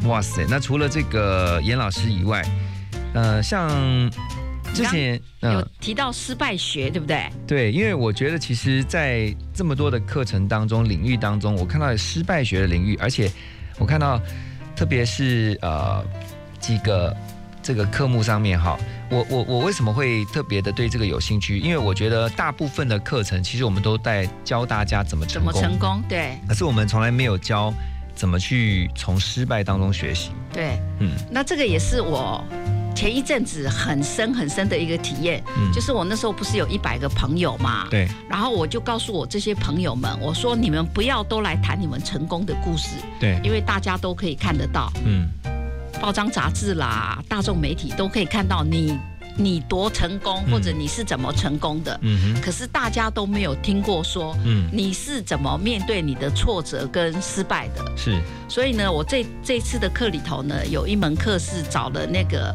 [0.06, 2.44] 哇塞，那除了这个严老师以外，
[3.14, 3.70] 呃，像
[4.72, 7.28] 之前有提到失败学，对不对？
[7.46, 13.30] 对，因为我觉得其实，在这么多的课程当中、领域当中，我看到失败学的领域，而且
[13.78, 14.20] 我看到，
[14.74, 16.04] 特别是呃
[16.58, 17.14] 几个
[17.62, 18.78] 这个科目上面哈，
[19.10, 21.58] 我我我为什么会特别的对这个有兴趣？
[21.58, 26.02] 因为我觉得大部分的课程其实我们都在教大家怎么怎成功，么成功？
[26.08, 27.72] 对可是我们从来没有教
[28.14, 30.30] 怎么去从失败当中学习。
[30.52, 32.42] 对，嗯那这个也是我
[33.00, 35.72] 前一阵子很深很深的一个体验，嗯。
[35.72, 45.26] 就是我那时候不是有一百个朋友嘛，对，然后我就告诉我这些朋友们，我说你们不要都来谈你们成功的故事，对，因为大家都可以看得到，嗯。
[45.98, 48.98] 报章杂志啦、大众媒体都可以看到你
[49.34, 50.52] 你多成功，嗯。
[50.52, 51.98] 或者你是怎么成功的。
[52.02, 52.42] 嗯哼。
[52.42, 54.68] 可是大家都没有听过说，嗯。
[54.70, 57.82] 你是怎么面对你的挫折跟失败的。
[57.96, 58.20] 是。
[58.46, 62.54] 所以呢，我这这次的课里头呢，有一门课是找了那个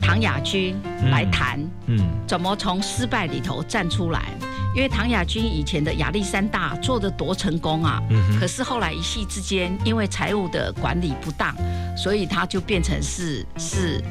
[0.00, 0.76] 唐雅君
[1.10, 4.32] 来谈，嗯怎么从失败里头站出来。
[4.74, 11.56] 因为唐雅君以前的亚历山大做的多成功啊，嗯可是后来一夕之间，因为财务的管理不当，
[11.96, 14.02] 所以他就变成是是。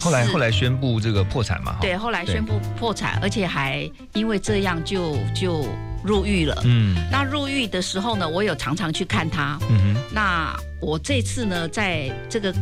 [0.00, 5.66] 后来后来宣布这个破产嘛，对，后来宣布破产，而且还因为这样就就
[6.02, 6.62] 入狱了。
[6.64, 9.58] 嗯那入狱的时候呢，我有常常去看他。
[9.68, 12.54] 嗯哼那我这次呢，在这个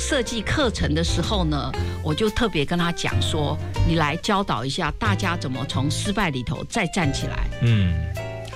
[0.00, 1.70] 设计课程的时候呢，
[2.02, 7.46] 我就特别跟他讲说，你来教导一下大家怎么从失败里头再站起来。
[7.60, 7.94] 嗯，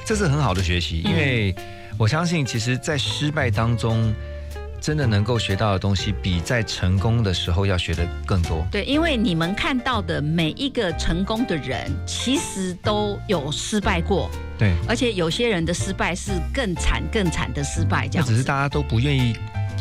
[0.06, 1.54] 这是很好的学习，因为
[1.98, 4.12] 我相信，其实，在失败当中，
[4.80, 8.66] 真的能够学到的东西，比在成功的时候要学的更多。
[8.72, 19.36] 对，因为你们看到的每一个成功的人，其实都有失败过，对，而且有些人的失败是更惨、更惨的失败，这样只是大家都不愿意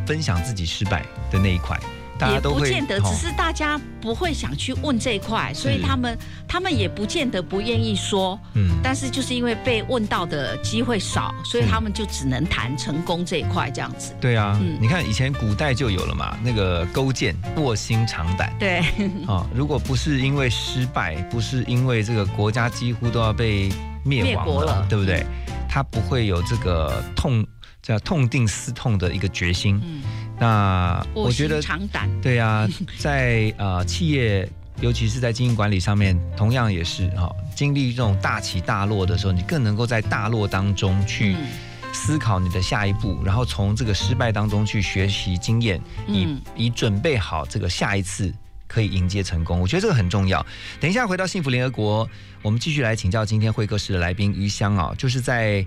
[0.05, 1.79] 分享自己失败的那一块，
[2.17, 8.69] 大家也都会不见得，哦只是大家不会想去问这一块，所以他们他们也不见得不愿意说，嗯。
[8.83, 14.13] 但是就是因为被问到的机会少，所以他们就只能谈成功这一块这样子。
[14.19, 14.77] 对啊，嗯。
[14.79, 18.53] 你看以前古代就有了嘛，那个勾践卧薪尝胆。
[18.59, 18.79] 对，
[19.27, 23.71] 啊、 如果不是因为失败，不是因为这个国家几乎都要被
[24.03, 24.85] 灭亡了。
[24.89, 25.25] 对不对？
[25.69, 27.43] 他不会有这个痛
[27.83, 29.79] 叫痛定思痛的一个决心。
[29.85, 30.01] 嗯，
[30.39, 32.09] 那我觉得长胆。
[32.21, 32.67] 对啊，
[32.97, 34.49] 在呃企业，
[34.81, 41.47] 尤其是在经营管理上面，同样也是哈、经历这种大起大落的时候，你更能够在大落当中去嗯
[41.93, 48.33] 思考你的下一步，然后从这个失败当中去学习经验，以、嗯以准备好这个下一次。
[48.65, 50.43] 可以迎接成功，我觉得这个很重要。
[50.79, 52.09] 等一下回到幸福联合国，
[52.41, 55.63] 我们继续来请教今天会客室的来宾于香啊，就是在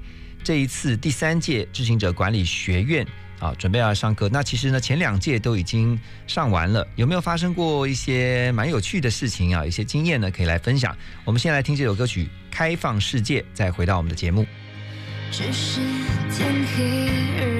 [0.47, 3.05] 这一次第三届知行者管理学院
[3.41, 4.29] 啊，准备要上课。
[4.29, 9.67] 那其实呢，前两届都已经上完了，有没有发生过一些蛮有趣的事情啊？
[9.67, 10.97] 一些经验呢，可以来分享。
[11.25, 14.47] 我们先来听这首歌曲《开放世界》，再回到我们的节目。
[15.33, 15.81] 只是
[16.31, 17.56] 天黑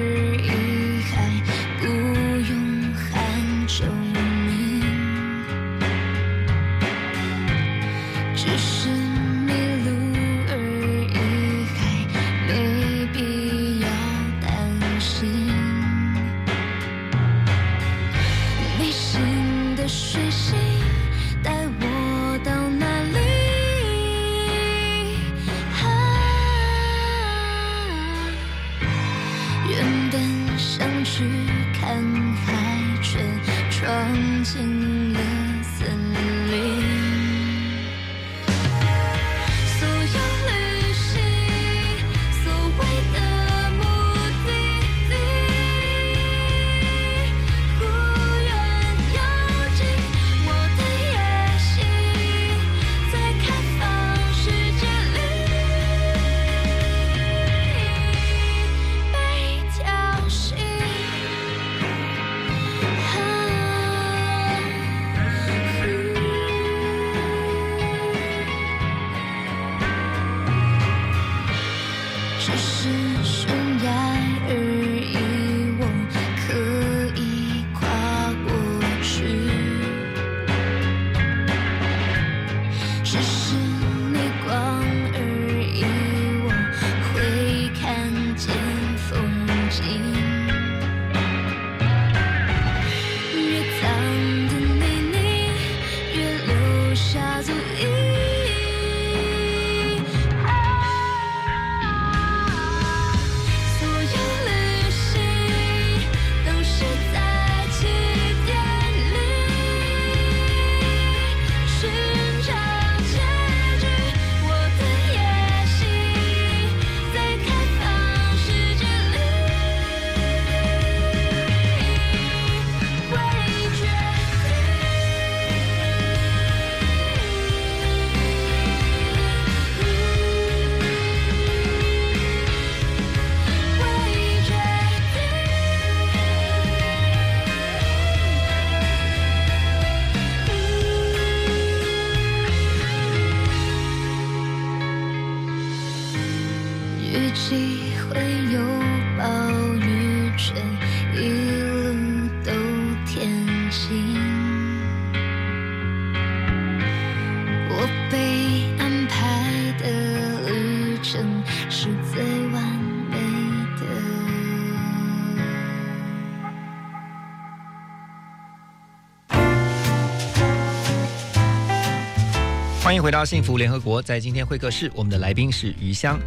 [173.17, 176.19] 到幸福联合国，在今天会客室，我们的来宾是余香。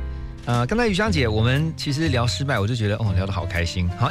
[0.45, 4.11] 呃，刚才余香姐，我们其实聊失败，我就觉得哦，聊得好开心，好，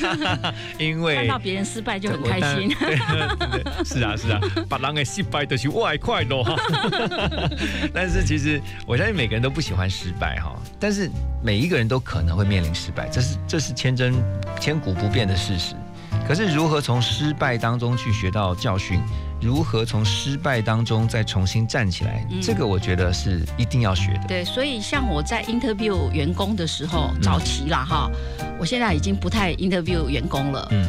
[0.80, 2.74] 因为看到别人失败就很开心。
[3.84, 4.40] 是啊是啊，
[4.70, 6.56] 把狼给失败的是外快乐哈。
[7.92, 11.10] 但是其实我相信每个人都不喜欢失败哈，但是
[11.42, 14.14] 每一个人都可能会面临失败，这是这是千真
[14.58, 15.74] 千古不变的事实。
[16.28, 19.00] 可是如何从失败当中去学到教训，
[19.40, 24.24] 如何从失败当中再重新站起来，嗯这个我觉得是一定要学的。
[24.28, 28.10] 对，所以像我在 interview 员工的时候，早期啦哈，
[28.60, 30.68] 我现在已经不太 interview 员工了。
[30.70, 30.86] 嗯，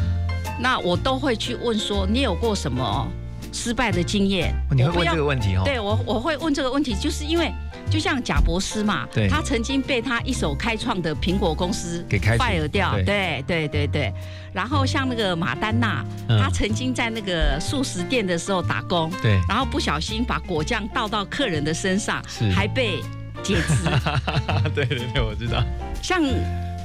[0.60, 3.08] 那我都会去问说，你有过什么
[3.50, 4.54] 失败的经验？
[4.68, 5.62] 哦你会问这个问题哦？
[5.64, 7.50] 对我我会问这个问题，就是因为
[7.90, 14.14] 就像贾博斯嘛对，他曾经被他一手开创的苹果公司给开除 fire 掉，对对对对对。
[14.52, 22.22] 然后像那个马丹娜，嗯他曾经在那个素食店的时候打工，对然后不小心把果酱倒到客人的身上，
[22.54, 23.00] 还被
[23.42, 23.84] 解职。
[24.74, 25.62] 对对对，我知道。
[26.02, 26.22] 像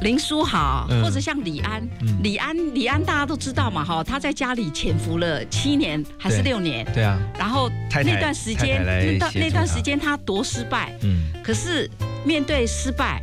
[0.02, 1.04] 林书豪，嗯。
[1.04, 2.20] 或者像李安，嗯。
[2.24, 7.70] 李安李安大家都知道嘛，哈，他在家里潜伏了七年还是六年，对啊，然后
[8.04, 11.90] 那段时间那那段时间他多失败，嗯，可是
[12.26, 13.22] 面对失败。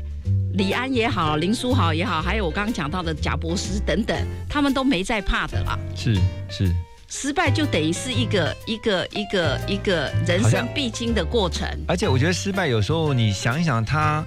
[0.55, 4.15] 李安也好，林书豪也好，还有我刚刚讲到的贾博士等等，
[4.51, 5.79] 他们都没在怕的啦。
[5.97, 6.15] 是
[6.51, 6.71] 是，
[7.15, 11.69] 失败就等于是一个一个一个一个人生必经的过程。
[11.87, 14.25] 而且我觉得失败有时候你想一想，它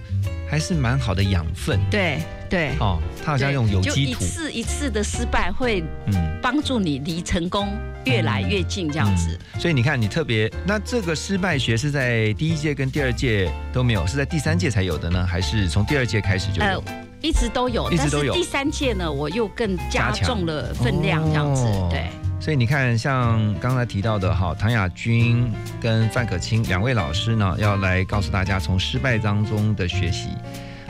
[0.48, 6.14] 还是蛮好的养分对对，哦，它好像用有就一机土，次一次的失败会嗯。
[6.44, 7.76] 帮助你离成功
[8.06, 9.36] 越来越近，这样子。
[9.58, 16.84] 所以你看，你特别那这个失败学是在第一届跟第二届都没有，是在第三届才有的呢，还是从第二届开始就有？
[17.20, 21.64] 一直都有，一直都有但是第三届呢，我又更加重了分量，这样子。
[21.64, 22.12] 哦对，
[22.46, 30.30] 所以你看，像刚才提到的哈，唐雅君跟范可清两位老师呢，要来告诉大家从失败当中的学习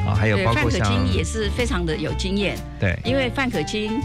[0.05, 2.99] 啊，还有包括像清也是非常的有经验，对。
[3.05, 4.01] 因为范可清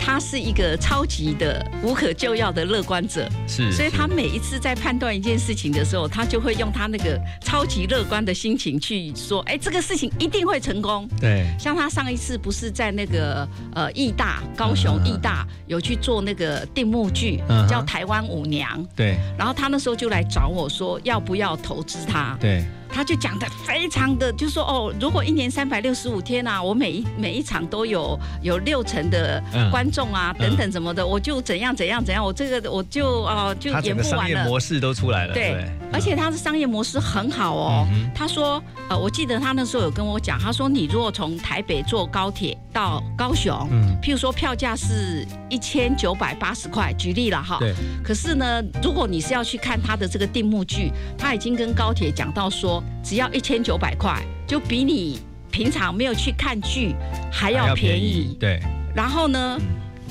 [0.00, 11.06] 他是一个超级的无可救药的乐观者，是，所以他每一次在判断一件事情的时候，他就会用他那个超级乐观的心情去说，哎，这个事情一定会成功。
[11.20, 11.46] 对。
[11.58, 19.18] 像他上一次不是在那个呃义大高雄义大有去做那个定目剧，叫《台湾舞娘》，对。
[19.38, 22.36] 然后他那时候就来找我说要不要投资他。
[22.40, 34.50] 对他就讲的非常的，就说哦，如果一年三百六十五天啊，我每一每一场都有有六成的嗯观众啊，嗯等等什么的，我就怎样怎样怎样，我这个我就哦、就演个商业不完了。
[34.50, 37.86] 模式都出来了，对对，而且他的商业模式很好哦。
[37.92, 47.58] 嗯他说，呃，我记得他那时候有跟我讲，他说你如果从台北坐高铁到高雄，嗯譬如说票价是一千九百八十块，举例了哈。
[47.60, 47.74] 对。
[48.04, 55.20] 可是呢，如果你是要去看他的这个定目剧，他已经跟高铁讲到说，只要一千九百块，就比你
[55.50, 56.94] 平常没有去看剧
[57.32, 58.36] 还要便宜。
[58.38, 58.60] 对，
[58.94, 59.58] 然后呢，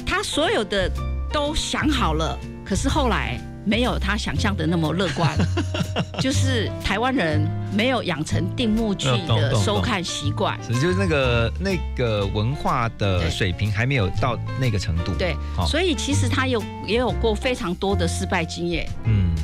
[0.05, 0.91] 他所有的
[1.31, 5.37] 都想好了，可是后来没有他想象的那么乐观，
[6.19, 7.41] 就是台湾人
[7.73, 10.59] 没有养成定目剧的收看习惯。
[10.67, 18.89] 就是那个那个文化的水平还没有到那个程度，对，好所以其实他有也有过非常多的失败经验。
[19.05, 19.35] 嗯。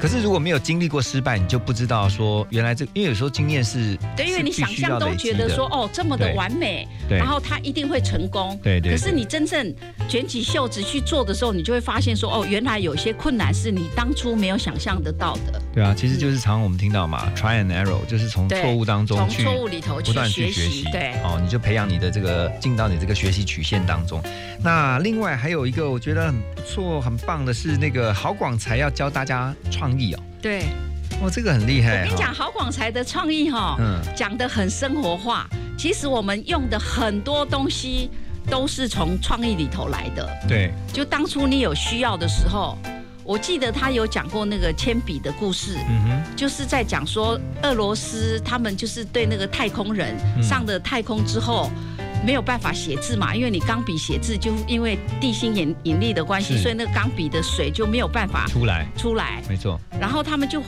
[0.00, 8.58] 可是如果没有经历过失败，你就不知道说原来这，因为有时候经验是，对，因为你想象都觉得说，哦，这么的完美，对然后他一定会成功。
[8.62, 9.74] 对对对可是你真正
[10.08, 15.60] 卷起袖子去做的时候，你就会发现说，哦，原来有些困难是你当初没有想象得到的。
[15.74, 24.22] 对啊，其实就是常常我们听到嘛，try and error，就是从错误当中从去错误里头去不断去学习，对哦，你就培养你的这个进到你这个学习曲线当中。
[24.62, 30.64] 那另外还有一个我觉得很不错、很棒的是那个郝广才要教大家创意哦，对，
[31.22, 32.02] 哇，这个很厉害。
[32.02, 35.48] 我跟你讲，郝广才的创意哈、嗯讲的很生活化。
[35.78, 38.10] 其实我们用的很多东西
[38.50, 40.28] 都是从创意里头来的。
[40.46, 42.76] 对，就当初你有需要的时候，
[43.24, 45.76] 我记得他有讲过那个铅笔的故事。
[45.88, 51.70] 嗯哼，就是在讲说俄罗斯他们就是对那个太空人嗯上了太空之后。
[52.24, 59.42] 没有办法写字嘛，因为你钢笔写字就因为地心引引力的关系，所以那个钢笔的水就没有办法出来，出来。
[59.48, 60.62] 没错，然后他们就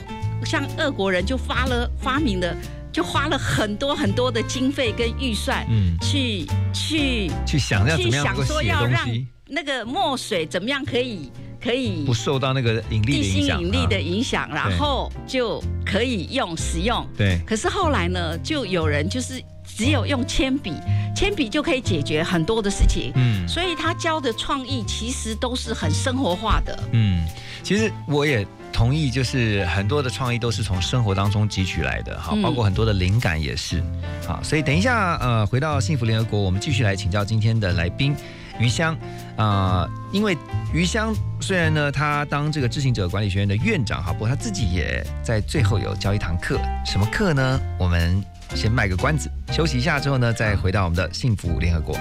[0.45, 2.55] 像俄国人就发了发明了，
[2.91, 5.97] 就花了很多很多的经费跟预算，嗯。
[6.01, 11.31] 去去去想要怎去想么样能够写说要让东西，那个墨水怎么样可以
[11.61, 17.07] 可以不受到那个引力地心的影响，引力的啊影响，然后就可以用使用。
[17.17, 17.39] 对。
[17.45, 20.73] 可是后来呢，就有人就是只有用铅笔，
[21.15, 23.11] 铅笔就可以解决很多的事情。
[23.15, 26.83] 嗯所以他教的创意其实都是很生活化的。
[26.91, 27.25] 嗯，
[27.61, 33.83] 其实我也同意，就是很多的创意都是从生活当中汲取来的，哈，嗯包括很多的灵感也是，
[34.25, 38.15] 好，所以等一下，呃，回到幸福联合国，我们继续来请教今天的来宾
[38.59, 38.97] 余香，
[39.35, 40.35] 啊，因为
[40.73, 47.59] 余香虽然呢，他当这个知行者管理学院的院长，哈，不过他自己也在最后有教一堂课，什么课呢？
[47.77, 48.23] 我们
[48.55, 51.95] 先卖个关子，休息一下之后呢，再回到我们的幸福联合国。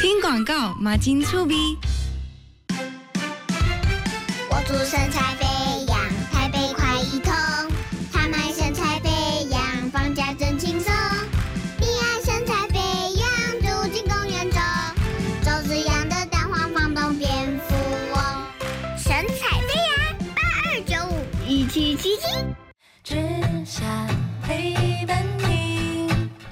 [0.00, 1.76] 听广告，马金粗逼。
[4.50, 5.55] 我祝身材飞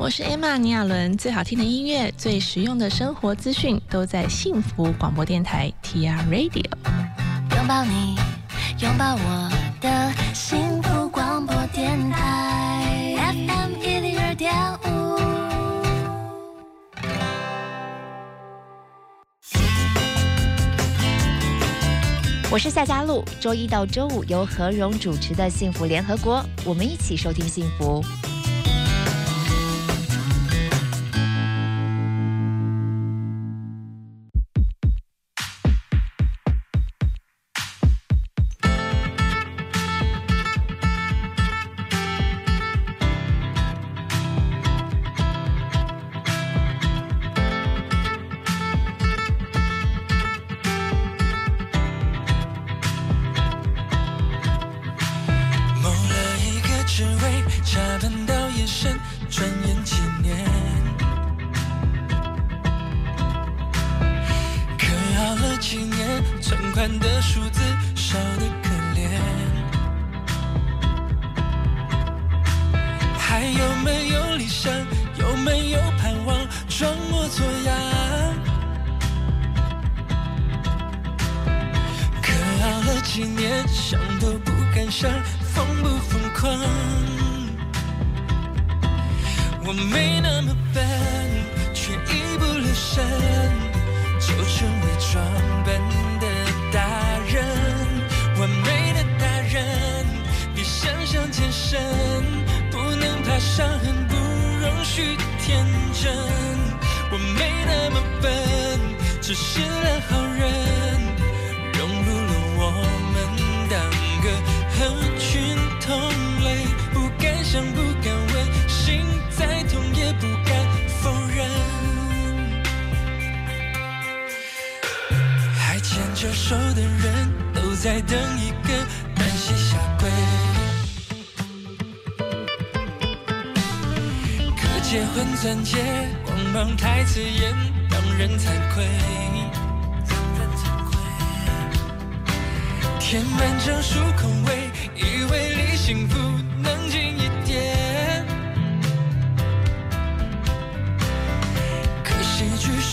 [0.05, 6.63] 我是 Emma 尼亚伦，最好听的音乐、最实用的生活资讯都在幸福广播电台 TR Radio。
[7.57, 8.15] 拥抱你，
[8.83, 9.51] 拥抱我
[9.81, 14.53] 的幸福广播电台 FM 一零二点
[14.85, 15.17] 五。
[22.53, 28.05] 我是夏佳璐，周一到周五由何荣主持的《幸福联合国》，我们一起收听幸福。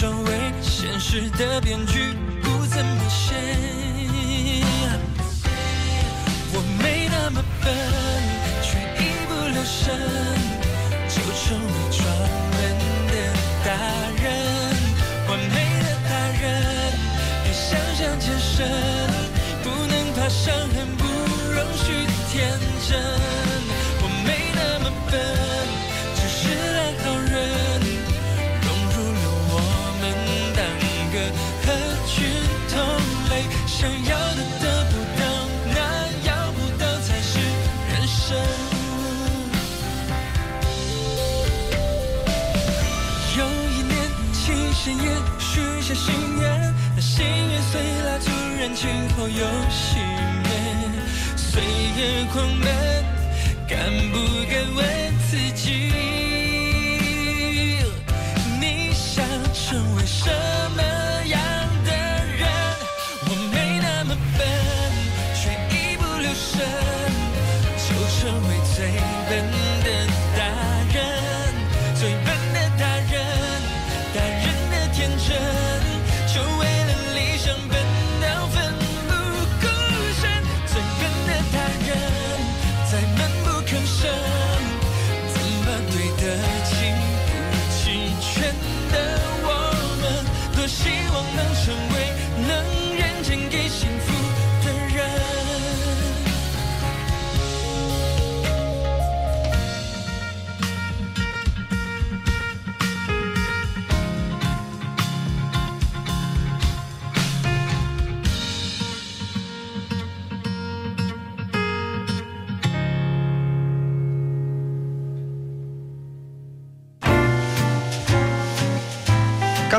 [0.02, 0.32] 成为，
[0.64, 3.36] 现实的编剧不怎么写。
[6.54, 7.72] 我没那么笨，
[8.64, 9.94] 却一不留神
[11.08, 12.02] 就成为专
[12.50, 12.58] 门
[13.12, 13.14] 的
[13.64, 13.70] 大
[14.24, 14.26] 人。
[15.30, 16.10] 完美的大
[16.42, 16.44] 人，
[17.44, 18.68] 别想象健身，
[19.62, 21.06] 不能怕伤痕，不
[21.54, 22.58] 容许天
[22.90, 23.41] 真。
[33.82, 35.26] 想要的得不到，
[35.74, 35.80] 那
[36.28, 37.40] 要不到才是
[37.90, 38.38] 人生。
[43.40, 43.40] 有
[43.72, 43.98] 一年
[44.34, 45.10] 庆生夜，
[45.40, 48.30] 许下心愿，那心愿随蜡烛
[48.60, 49.98] 燃尽后又熄
[50.44, 50.48] 灭，
[51.36, 52.70] 岁月狂奔，
[53.68, 53.80] 敢
[54.12, 54.16] 不
[54.46, 56.21] 敢问自己？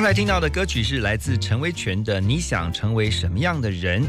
[0.02, 4.02] 刚才听到的歌曲是来自陈威全的《你想成为什么样的人》。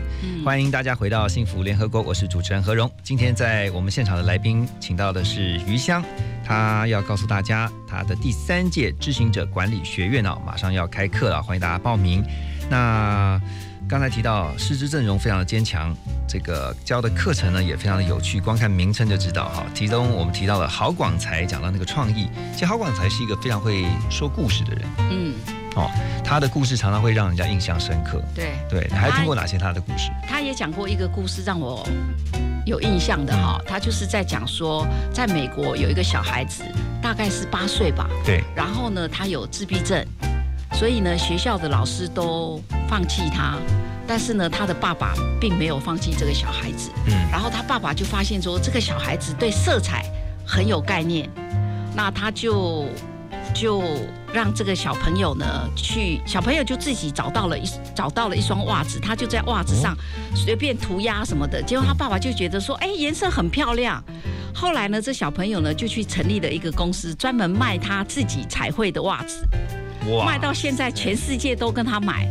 [0.44, 2.92] 欢迎大家回到幸福联合国，我是主持人何荣。
[3.04, 6.04] 今天在我们现场的来宾，请到的是余香，
[6.44, 12.26] 他要告诉大家他的第三届知行者管理学院啊，马上要开课了，欢迎大家报名。
[12.72, 13.40] 那
[13.88, 15.96] 刚才提到师资阵容非常的坚强，
[16.28, 19.64] 这个教的课程呢也非常的有趣，光看名称就知道哈。
[19.76, 24.82] 其中我们提到了郝广才讲到那个创意，其实郝广才是一个非常会说故事的人。
[25.12, 25.36] 嗯，
[25.76, 25.90] 哦，
[26.24, 28.22] 他的故事常常会让人家印象深刻。
[28.34, 28.54] 对。
[28.70, 30.10] 对，你还听过哪些他的故事？
[30.28, 31.88] 他也讲过一个故事让我
[32.66, 36.64] 有印象的哈，他就是在讲说，在美国有一个小孩子，
[37.02, 40.04] 大概是八岁吧，对，然后呢，他有自闭症，
[40.74, 43.58] 所以呢，学校的老师都放弃他，
[44.08, 47.14] 但是呢，他的爸爸并没有放弃这个小孩子，嗯。
[47.32, 50.06] 然后他爸爸就发现说，这个小孩子对色彩
[50.46, 51.30] 很有概念，
[51.96, 52.86] 那他就
[53.54, 53.84] 就
[54.34, 55.46] 让这个小朋友呢
[55.76, 57.64] 去，小朋友就自己找到了一
[57.96, 59.96] 找到了一双袜子，他就在袜子上
[60.36, 64.04] 随便涂鸦什么的，结果他爸爸就觉得说，哎，颜色很漂亮。
[64.56, 69.48] 后来呢，这小朋友呢就去成立了一个公司，专门卖他自己彩绘的袜子，
[70.10, 72.28] 哇卖到现在全世界都跟他买，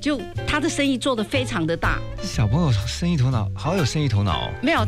[0.00, 1.98] 就他的生意做得非常的大。
[2.22, 4.50] 小朋友生意头脑好有生意头脑哦。
[4.62, 4.86] 没有，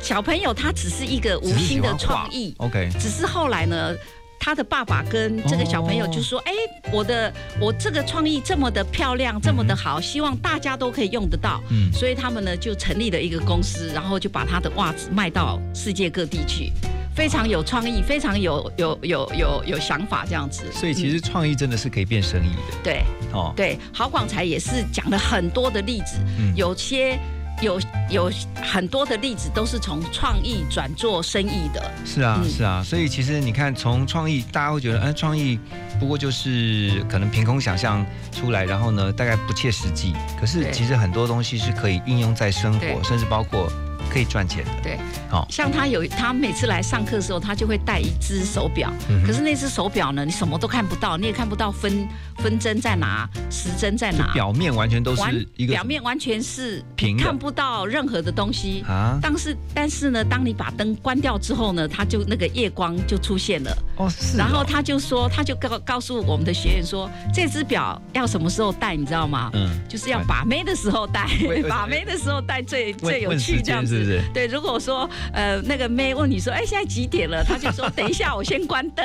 [0.00, 3.92] 小朋友他只是一个无心的创意，OK，只是后来呢，
[4.38, 6.52] 他的爸爸跟这个小朋友就说：“哎、
[6.92, 11.92] 我的我这个创意这么的漂亮，这么的好，希望大家都可以用得到。”嗯。
[11.92, 16.72] 所以他们呢就成立了一个公司，然后就把他的袜子卖到世界各地去，
[17.14, 20.64] 非常有创意，非常有有有有有想法这样子。
[20.72, 22.78] 所以其实创意真的是可以变生意的。
[22.84, 23.02] 对。
[23.32, 26.54] 哦，对，郝广才也是讲了很多的例子，嗯。
[26.54, 27.18] 有些
[27.62, 27.80] 有
[28.10, 28.30] 有
[28.62, 31.90] 很多的例子都是从创意转做生意的。
[32.04, 35.58] 是啊，嗯是啊，所以其实你看，从创意，大家会觉得，哎，创意
[35.98, 40.14] 不过就是可能凭空想象出来，然后呢，大概不切实际。
[40.38, 43.70] 可是其实很多东西是可以应用在生活，甚至包括
[44.16, 44.70] 可可以赚钱的。
[44.82, 44.98] 对，
[45.28, 52.08] 好，像他有他每次来上课的时候，他就会带一只手表，嗯可是那只手表呢，你什么都看不到，你也看不到分
[52.38, 58.82] 分针在哪，时针在哪，表面完全都是一个表面完全是平看不到任何的东西。
[58.88, 59.18] 啊。
[59.20, 63.76] 但是但是呢，当你把灯关掉之后呢，它就那个夜光就出现了。
[63.98, 69.50] 哦，是哦然后他就说，他就告告诉我们的学员说，这只表要什么时候戴，你知道吗？
[69.52, 69.68] 嗯。
[69.86, 71.28] 就是要把妹的时候戴
[71.68, 74.05] 把妹的时候戴最最有趣这样子。
[74.32, 77.44] 对，如果说呃那个妹问你说，哎现在几点了？
[77.44, 79.04] 他就说等一下我先关灯，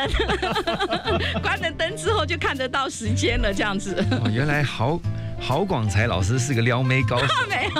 [1.41, 3.95] 关了灯之后就看得到时间了这样子。
[4.12, 4.99] 哦，原来郝
[5.42, 7.72] 郝广才老师是个撩妹高手， 没有，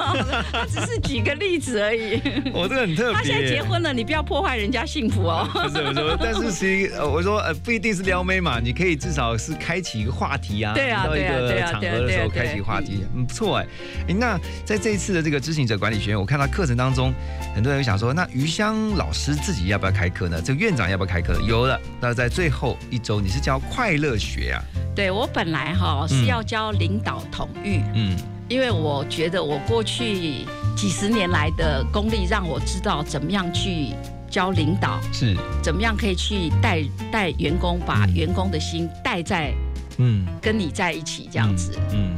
[0.52, 2.20] 他只是举个例子而已。
[2.52, 3.14] 我这个很特别。
[3.14, 5.48] 他现在结婚了，你不要破坏人家幸福哦。
[5.54, 13.68] 不是我说，但是其实呃，我说呃，不一定是撩妹嘛，你可以至少是开启一个话题啊，对啊对啊对啊对个场合啊对啊对啊的时候开对启话题，嗯，不错哎。
[14.10, 17.14] 哎，那在这一次的这个知行者管理学院，我看到课程当中，
[17.54, 20.42] 很多人会想说，那余香老师自己要不要开课呢？
[20.44, 21.40] 这个院长要不要开课？
[21.48, 24.60] 有了，那在最后一周，你是教快乐学啊，
[24.96, 28.16] 对我本来哈是要教领导统御，嗯，
[28.48, 30.46] 因为我觉得我过去
[30.76, 33.90] 几十年来的功力，让我知道怎么样去
[34.30, 36.82] 教领导，是，怎么样可以去带
[37.12, 39.54] 带员工，把员工的心带在
[39.98, 41.78] 嗯，跟你在一起这样子。
[41.92, 42.16] 嗯，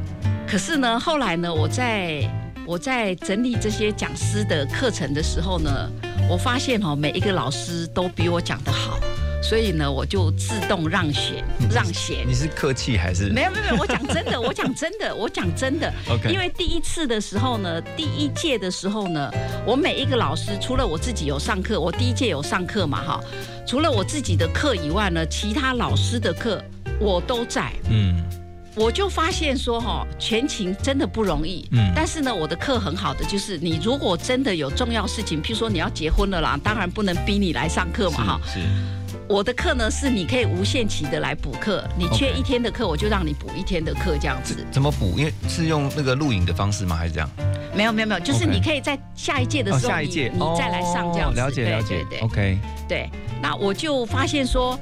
[0.47, 2.29] 可是呢，后来呢，我在
[2.65, 5.89] 我在整理这些讲师的课程的时候呢，
[6.29, 8.99] 我发现哦，每一个老师都比我讲得好，
[9.43, 12.25] 所以呢，我就自动让选让贤。
[12.25, 13.29] 你是客气还是？
[13.29, 15.93] 没有没有没有，我讲真的，我讲真的，我讲真的。
[16.09, 19.29] OK 因为第一次的时候呢，第一届的时候呢，
[19.67, 23.19] 我每一个老师除了我自己有上课，我第一届有上课嘛哈，
[23.67, 26.63] 除了我自己的课以外呢，其他老师的课
[26.97, 27.73] 我都在。
[27.89, 28.23] 嗯，
[28.75, 31.67] 我就发现说哈，全勤真的不容易。
[31.73, 38.41] 嗯但是呢，我的课很好的就是，你如果真的有重要事情，譬如说你要结婚了啦，当然不能逼你来上课嘛哈。
[38.45, 38.59] 是，
[39.29, 44.65] 我的课呢是你可以无限期的来补课，你缺一天的课，我就让你补一天的课这样子。
[44.71, 45.15] 怎么补？
[45.17, 46.95] 因为是用那个录影的方式吗？
[46.95, 47.29] 还是这样？
[47.73, 51.39] 没有没有没有，就是你可以在下一届的哦，时候，下一届你你再来上这样子。
[51.39, 52.57] 哦了解了解对对，OK，
[52.87, 53.09] 对，
[53.41, 54.79] 那我就发现说。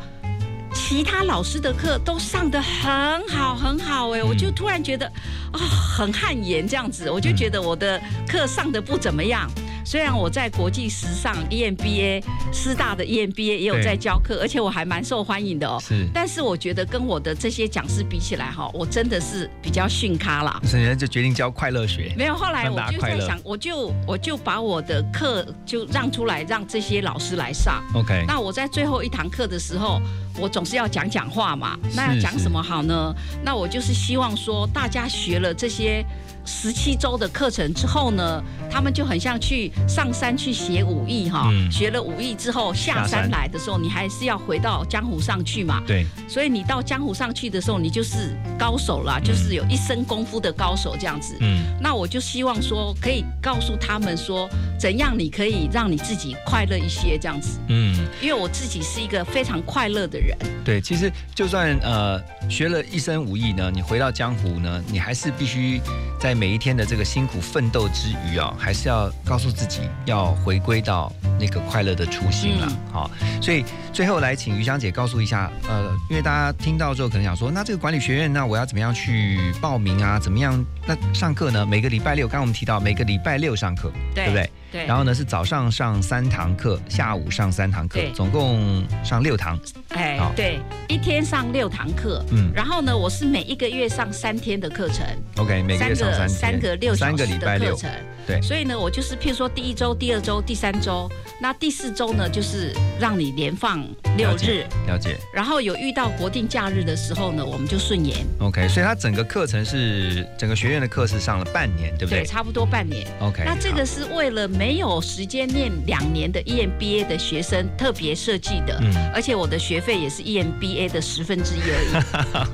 [0.74, 5.06] 其他老师的课都上的很好很好哎，我就突然觉得
[5.52, 9.52] 啊、很汗颜这样子，我就觉得我的课上的不怎么样。
[9.84, 12.24] 虽然我在国际时尚 E EMBA
[12.54, 15.78] 师大的 E EMBA 也有在教课，而且我还蛮受欢迎的哦。
[15.82, 20.60] 是但是我觉得跟我的这些讲师比起来哈，我真的是比较逊咖啦。
[20.64, 27.84] 所以人家就决定教快乐学，没有，后来我就在想，我就我就把我的课就让出来，让这些老师来上。
[27.94, 30.00] OK 那我在最后一堂课的时候，
[30.40, 31.78] 我总是要讲讲话嘛。
[31.96, 33.14] 那要讲什么好呢？
[33.44, 36.06] 那我就是希望说，大家学了这些
[36.46, 41.50] 十七周的课程之后呢，他们就很像去上山去学武艺哈。
[41.52, 45.82] 嗯学了武艺之后，下山来的时候，你还是要回到江湖上去嘛。
[45.88, 51.36] 对，所以你到江湖上去的时候，你就是高手啦，就是有一身功夫的高手这样子。
[51.40, 57.60] 嗯，那我就希望说，可以告诉他们说，怎样你可以让你自己快乐一些这样子。
[57.70, 60.38] 嗯，因为我自己是一个非常快乐的人。
[60.64, 65.80] 对，其实就算呃学了一身武艺呢，你回到江湖呢，你还是必须
[66.22, 72.72] 在每一天的这个辛苦奋斗之余啊，还是要告诉自己要回归到那个快乐的初心了。
[72.92, 73.10] 好、
[73.42, 80.20] 所以最后来请于香姐告诉一下，呃，因为大家听到之后可能想说，那这个管理学院，那我要怎么样去报名啊？
[80.20, 80.64] 怎么样？
[80.86, 81.66] 那上课呢？
[81.66, 84.48] 每个礼拜六，刚刚我们提到每个礼拜六上课，对不对？
[84.72, 84.86] 对。
[84.86, 89.60] 然后呢是早上上三堂课，下午上三堂课，总共上六堂。
[89.90, 92.52] 哎，对，一天上六堂课，嗯。
[92.56, 95.06] 然后呢，我是每一个月上三天的课程。
[95.38, 97.70] OK，每个月上三三个六小三个时礼拜六。
[97.70, 97.92] 的课程。
[98.26, 98.42] 对。
[98.42, 101.10] 所以呢，我就是譬如说第一周、第二周、第三周，
[101.42, 103.84] 那第四周呢，就是让你连放
[104.16, 105.18] 六日，了解。
[105.34, 112.24] 然后有遇到国定假日的时候呢，我们就顺延，OK，所以它整个课程是整个学院的课是上了半年，对不对？
[112.24, 113.08] 差不多半年。
[113.20, 121.90] OK，那这个是为了没有时间念两年的 E EMBA 的学生特别设计的，嗯而且我的学费也是 E EMBA 的十分之一而已。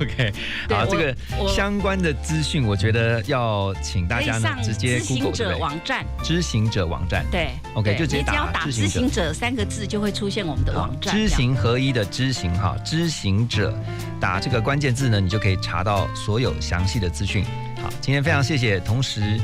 [0.02, 0.32] OK，
[0.70, 1.14] 好，这个
[1.46, 5.60] 相关的资讯，我觉得要请大家呢直接行 Google 对者不对？
[5.60, 11.14] 网站，知行者网站，对 OK，对就直接打“打知行者知行者”三个字，就会出现我们的网站。
[11.14, 13.78] 知行合一的知行哈，知行者，
[14.18, 17.44] 打这个关键字呢，你就可以查到所有详细的资讯。
[17.82, 19.38] 好，今天非常谢谢，同时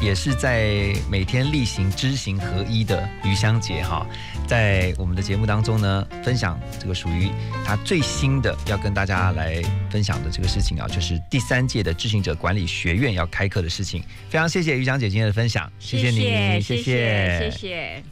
[0.00, 4.06] 也是在每天例行知行合一的余香姐哈，
[4.46, 7.30] 在我们的节目当中呢，分享这个属于
[7.64, 14.02] 她最新的要跟大家来分享的这个事情啊，就是第三届的知行者管理学院要开课的事情。
[14.30, 18.02] 非常谢谢余香姐今天的分享，谢谢你，谢谢，谢谢。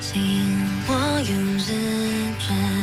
[0.00, 0.20] 请
[0.88, 0.94] 我
[1.28, 2.79] 用日